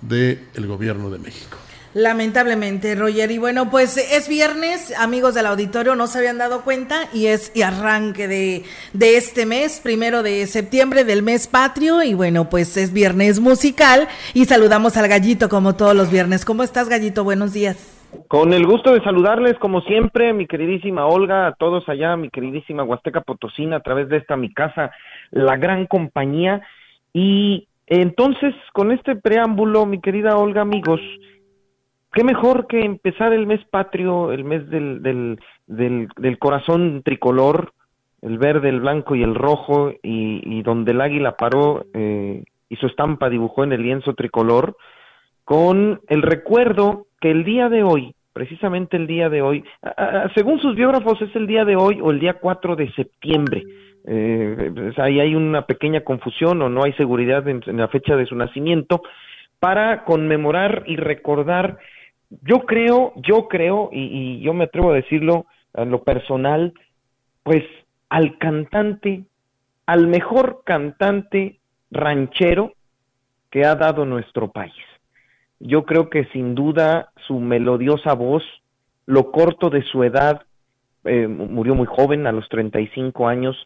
[0.00, 1.56] del el gobierno de México.
[1.96, 3.30] Lamentablemente, Roger.
[3.30, 7.50] Y bueno, pues es viernes, amigos del auditorio, no se habían dado cuenta y es
[7.54, 12.02] y arranque de, de este mes, primero de septiembre del mes patrio.
[12.02, 16.44] Y bueno, pues es viernes musical y saludamos al gallito como todos los viernes.
[16.44, 17.24] ¿Cómo estás, gallito?
[17.24, 17.94] Buenos días.
[18.28, 22.82] Con el gusto de saludarles, como siempre, mi queridísima Olga, a todos allá, mi queridísima
[22.82, 24.90] Huasteca Potosina, a través de esta mi casa,
[25.30, 26.60] la gran compañía.
[27.18, 31.00] Y entonces, con este preámbulo, mi querida Olga, amigos,
[32.12, 37.72] qué mejor que empezar el mes patrio, el mes del, del, del, corazón tricolor,
[38.20, 42.86] el verde, el blanco y el rojo, y, donde el águila paró eh, y su
[42.86, 44.76] estampa dibujó en el lienzo tricolor,
[45.46, 49.64] con el recuerdo que el día de hoy, precisamente el día de hoy,
[50.34, 53.62] según sus biógrafos es el día de hoy o el día 4 de septiembre.
[54.06, 58.26] Eh, pues ahí hay una pequeña confusión o no hay seguridad en la fecha de
[58.26, 59.02] su nacimiento
[59.58, 61.78] para conmemorar y recordar
[62.42, 66.74] yo creo, yo creo, y, yo me atrevo a decirlo en lo personal,
[67.42, 67.64] pues
[68.08, 69.24] al cantante,
[69.86, 72.72] al mejor cantante ranchero
[73.50, 74.74] que ha dado nuestro país.
[75.60, 78.42] Yo creo que sin duda su melodiosa voz,
[79.06, 80.42] lo corto de su edad,
[81.04, 83.56] eh, murió muy joven, a los 35 años.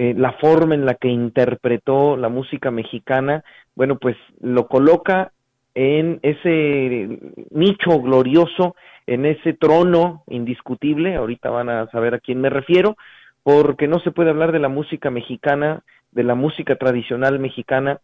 [0.00, 3.42] Eh, la forma en la que interpretó la música mexicana,
[3.74, 5.32] bueno, pues lo coloca
[5.74, 7.18] en ese
[7.50, 8.76] nicho glorioso,
[9.08, 12.96] en ese trono indiscutible, ahorita van a saber a quién me refiero,
[13.42, 15.82] porque no se puede hablar de la música mexicana,
[16.12, 17.98] de la música tradicional mexicana,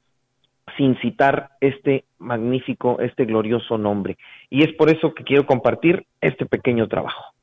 [0.77, 4.17] sin citar este magnífico, este glorioso nombre.
[4.51, 7.35] Y es por eso que quiero compartir este pequeño trabajo.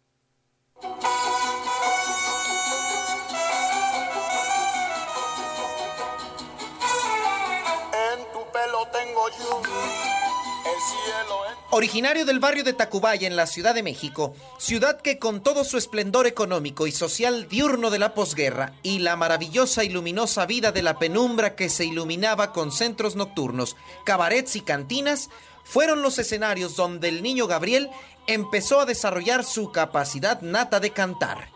[11.73, 15.77] Originario del barrio de Tacubaya en la Ciudad de México, ciudad que con todo su
[15.77, 20.81] esplendor económico y social diurno de la posguerra y la maravillosa y luminosa vida de
[20.81, 25.29] la penumbra que se iluminaba con centros nocturnos, cabarets y cantinas,
[25.63, 27.89] fueron los escenarios donde el niño Gabriel
[28.27, 31.47] empezó a desarrollar su capacidad nata de cantar.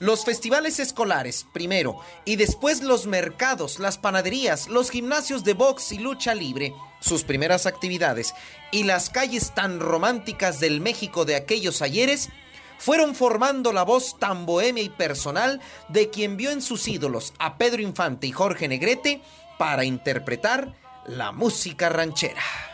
[0.00, 5.98] Los festivales escolares, primero, y después los mercados, las panaderías, los gimnasios de box y
[5.98, 8.32] lucha libre, sus primeras actividades,
[8.72, 12.30] y las calles tan románticas del México de aquellos ayeres,
[12.78, 17.58] fueron formando la voz tan bohemia y personal de quien vio en sus ídolos a
[17.58, 19.20] Pedro Infante y Jorge Negrete
[19.58, 20.74] para interpretar
[21.04, 22.69] la música ranchera.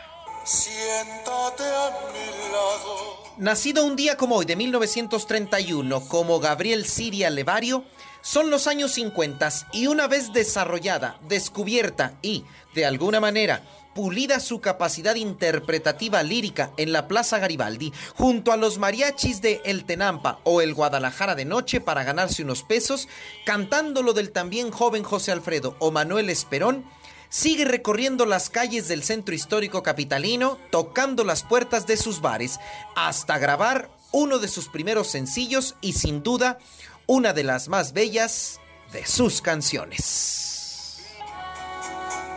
[0.47, 3.17] Siéntate a mi lado.
[3.35, 7.83] Nacido un día como hoy de 1931 como Gabriel Siria Levario,
[8.21, 13.61] son los años 50 y una vez desarrollada, descubierta y, de alguna manera,
[13.93, 19.83] pulida su capacidad interpretativa lírica en la Plaza Garibaldi, junto a los mariachis de El
[19.83, 23.09] Tenampa o el Guadalajara de Noche para ganarse unos pesos,
[23.45, 26.85] cantándolo del también joven José Alfredo o Manuel Esperón,
[27.29, 32.59] sigue recorriendo las calles del centro histórico capitalino, tocando las puertas de sus bares,
[32.95, 36.57] hasta grabar uno de sus primeros sencillos y sin duda
[37.05, 38.59] una de las más bellas
[38.91, 41.03] de sus canciones.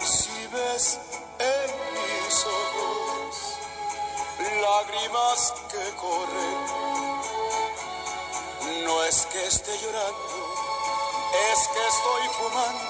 [0.00, 0.98] Si ves
[1.38, 3.58] en mis ojos
[4.60, 6.58] lágrimas que corren,
[8.84, 10.54] no es que esté llorando,
[11.52, 12.89] es que estoy fumando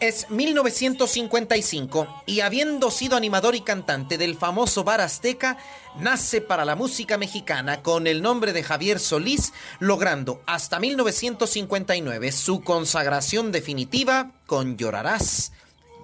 [0.00, 5.58] es 1955 y habiendo sido animador y cantante del famoso Bar Azteca,
[5.96, 12.62] nace para la música mexicana con el nombre de Javier Solís, logrando hasta 1959 su
[12.62, 15.52] consagración definitiva con Llorarás,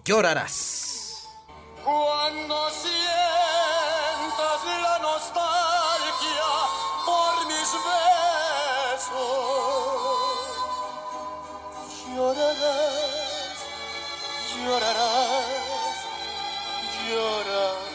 [0.05, 1.27] Llorarás.
[1.83, 2.71] Cuando
[14.65, 15.97] llorarás,
[17.09, 17.87] llorarás.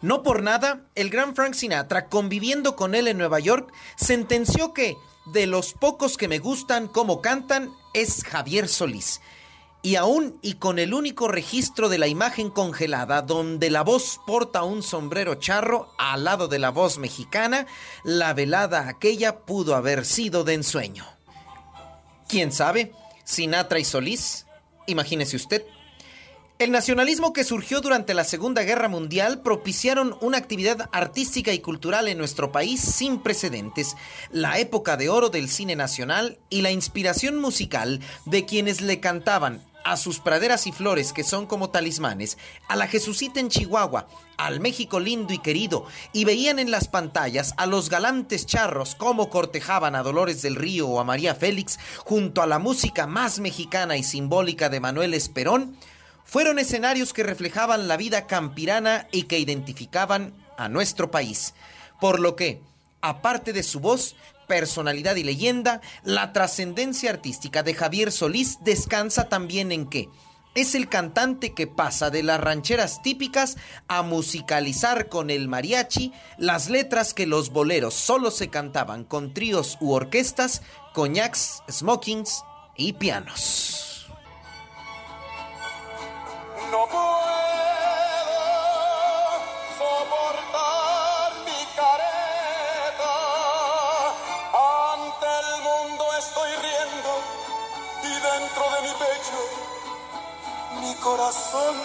[0.00, 4.96] No por nada, el gran Frank Sinatra, conviviendo con él en Nueva York, sentenció que
[5.26, 9.20] de los pocos que me gustan como cantan es Javier Solís.
[9.80, 14.62] Y aún y con el único registro de la imagen congelada donde la voz porta
[14.62, 17.66] un sombrero charro al lado de la voz mexicana,
[18.02, 21.13] la velada aquella pudo haber sido de ensueño.
[22.34, 22.90] ¿Quién sabe?
[23.22, 24.46] Sinatra y Solís.
[24.88, 25.62] Imagínese usted.
[26.58, 32.08] El nacionalismo que surgió durante la Segunda Guerra Mundial propiciaron una actividad artística y cultural
[32.08, 33.94] en nuestro país sin precedentes,
[34.32, 39.62] la época de oro del cine nacional y la inspiración musical de quienes le cantaban
[39.84, 44.60] a sus praderas y flores que son como talismanes, a la Jesucita en Chihuahua, al
[44.60, 49.94] México lindo y querido, y veían en las pantallas a los galantes charros cómo cortejaban
[49.94, 54.02] a Dolores del Río o a María Félix junto a la música más mexicana y
[54.02, 55.76] simbólica de Manuel Esperón,
[56.24, 61.54] fueron escenarios que reflejaban la vida campirana y que identificaban a nuestro país.
[62.00, 62.60] Por lo que,
[63.02, 64.16] aparte de su voz,
[64.46, 70.08] personalidad y leyenda, la trascendencia artística de Javier Solís descansa también en que
[70.54, 73.56] es el cantante que pasa de las rancheras típicas
[73.88, 79.76] a musicalizar con el mariachi las letras que los boleros solo se cantaban con tríos
[79.80, 82.44] u orquestas, coñacs, smokings
[82.76, 83.93] y pianos.
[101.16, 101.76] Corazón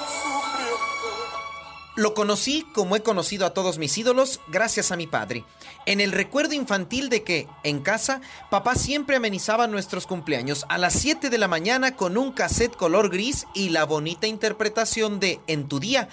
[1.95, 5.43] Lo conocí como he conocido a todos mis ídolos gracias a mi padre,
[5.85, 10.93] en el recuerdo infantil de que, en casa, papá siempre amenizaba nuestros cumpleaños a las
[10.93, 15.67] 7 de la mañana con un cassette color gris y la bonita interpretación de En
[15.67, 16.09] tu día,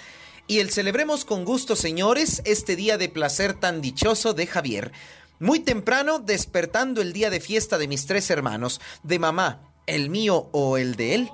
[0.46, 4.92] y el celebremos con gusto, señores, este día de placer tan dichoso de Javier.
[5.38, 10.48] Muy temprano, despertando el día de fiesta de mis tres hermanos, de mamá, el mío
[10.52, 11.30] o el de él,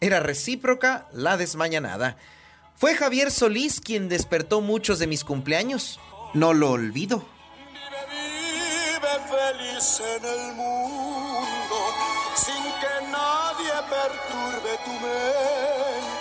[0.00, 2.16] era recíproca la desmañanada.
[2.76, 5.98] Fue Javier Solís quien despertó muchos de mis cumpleaños.
[6.34, 7.24] No lo olvido.
[8.08, 11.76] Vive feliz en el mundo
[12.36, 16.18] sin que nadie perturbe tu mente.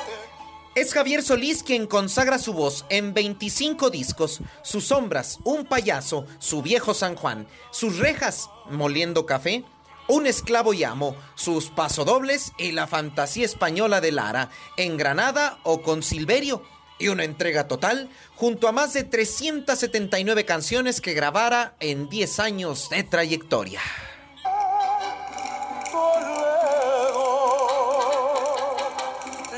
[0.74, 6.62] Es Javier Solís quien consagra su voz en 25 discos, sus sombras, un payaso, su
[6.62, 9.64] viejo San Juan, sus rejas, moliendo café,
[10.08, 15.82] un esclavo y amo, sus pasodobles y la fantasía española de Lara, en Granada o
[15.82, 16.64] con Silverio,
[17.00, 22.90] y una entrega total junto a más de 379 canciones que grabara en 10 años
[22.90, 23.82] de trayectoria.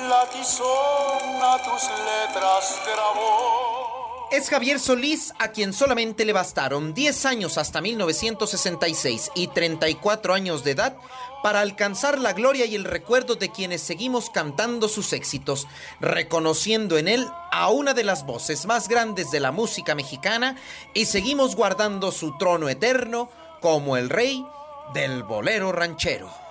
[0.09, 0.25] La
[1.63, 3.68] tus letras grabó.
[4.31, 10.63] Es Javier Solís a quien solamente le bastaron 10 años hasta 1966 y 34 años
[10.63, 10.97] de edad
[11.41, 15.67] para alcanzar la gloria y el recuerdo de quienes seguimos cantando sus éxitos,
[15.99, 20.57] reconociendo en él a una de las voces más grandes de la música mexicana
[20.93, 24.45] y seguimos guardando su trono eterno como el rey
[24.93, 26.48] del bolero ranchero.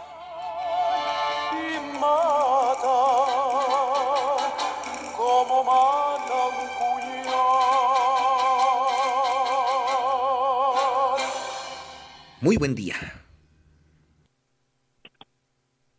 [12.41, 12.95] Muy buen día.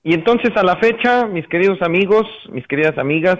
[0.03, 3.37] Y entonces a la fecha, mis queridos amigos, mis queridas amigas,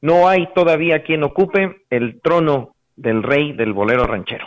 [0.00, 4.46] no hay todavía quien ocupe el trono del rey del bolero ranchero.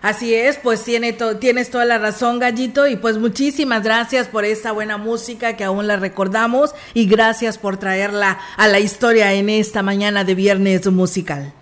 [0.00, 4.44] Así es, pues tiene to- tienes toda la razón, Gallito, y pues muchísimas gracias por
[4.44, 9.48] esta buena música que aún la recordamos y gracias por traerla a la historia en
[9.48, 11.54] esta mañana de viernes musical.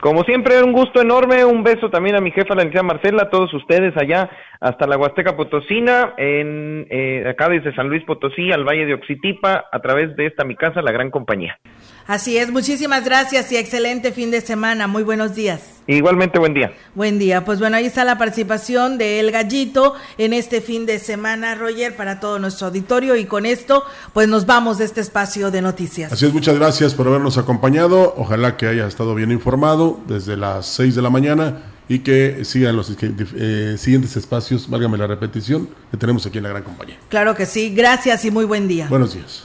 [0.00, 3.30] Como siempre, un gusto enorme, un beso también a mi jefa, la licenciada Marcela, a
[3.30, 4.28] todos ustedes allá
[4.60, 9.66] hasta la Huasteca Potosina, en eh, acá desde San Luis Potosí al Valle de Oxitipa,
[9.72, 11.58] a través de esta mi casa, la gran compañía.
[12.06, 14.86] Así es, muchísimas gracias y excelente fin de semana.
[14.86, 15.60] Muy buenos días.
[15.88, 16.72] Igualmente, buen día.
[16.94, 17.44] Buen día.
[17.44, 21.96] Pues bueno, ahí está la participación de El Gallito en este fin de semana, Roger,
[21.96, 23.16] para todo nuestro auditorio.
[23.16, 23.82] Y con esto,
[24.12, 26.12] pues nos vamos de este espacio de noticias.
[26.12, 28.14] Así es, muchas gracias por habernos acompañado.
[28.16, 32.76] Ojalá que haya estado bien informado desde las 6 de la mañana y que sigan
[32.76, 36.98] los eh, siguientes espacios, válgame la repetición, que tenemos aquí en la gran compañía.
[37.08, 37.74] Claro que sí.
[37.74, 38.86] Gracias y muy buen día.
[38.88, 39.44] Buenos días.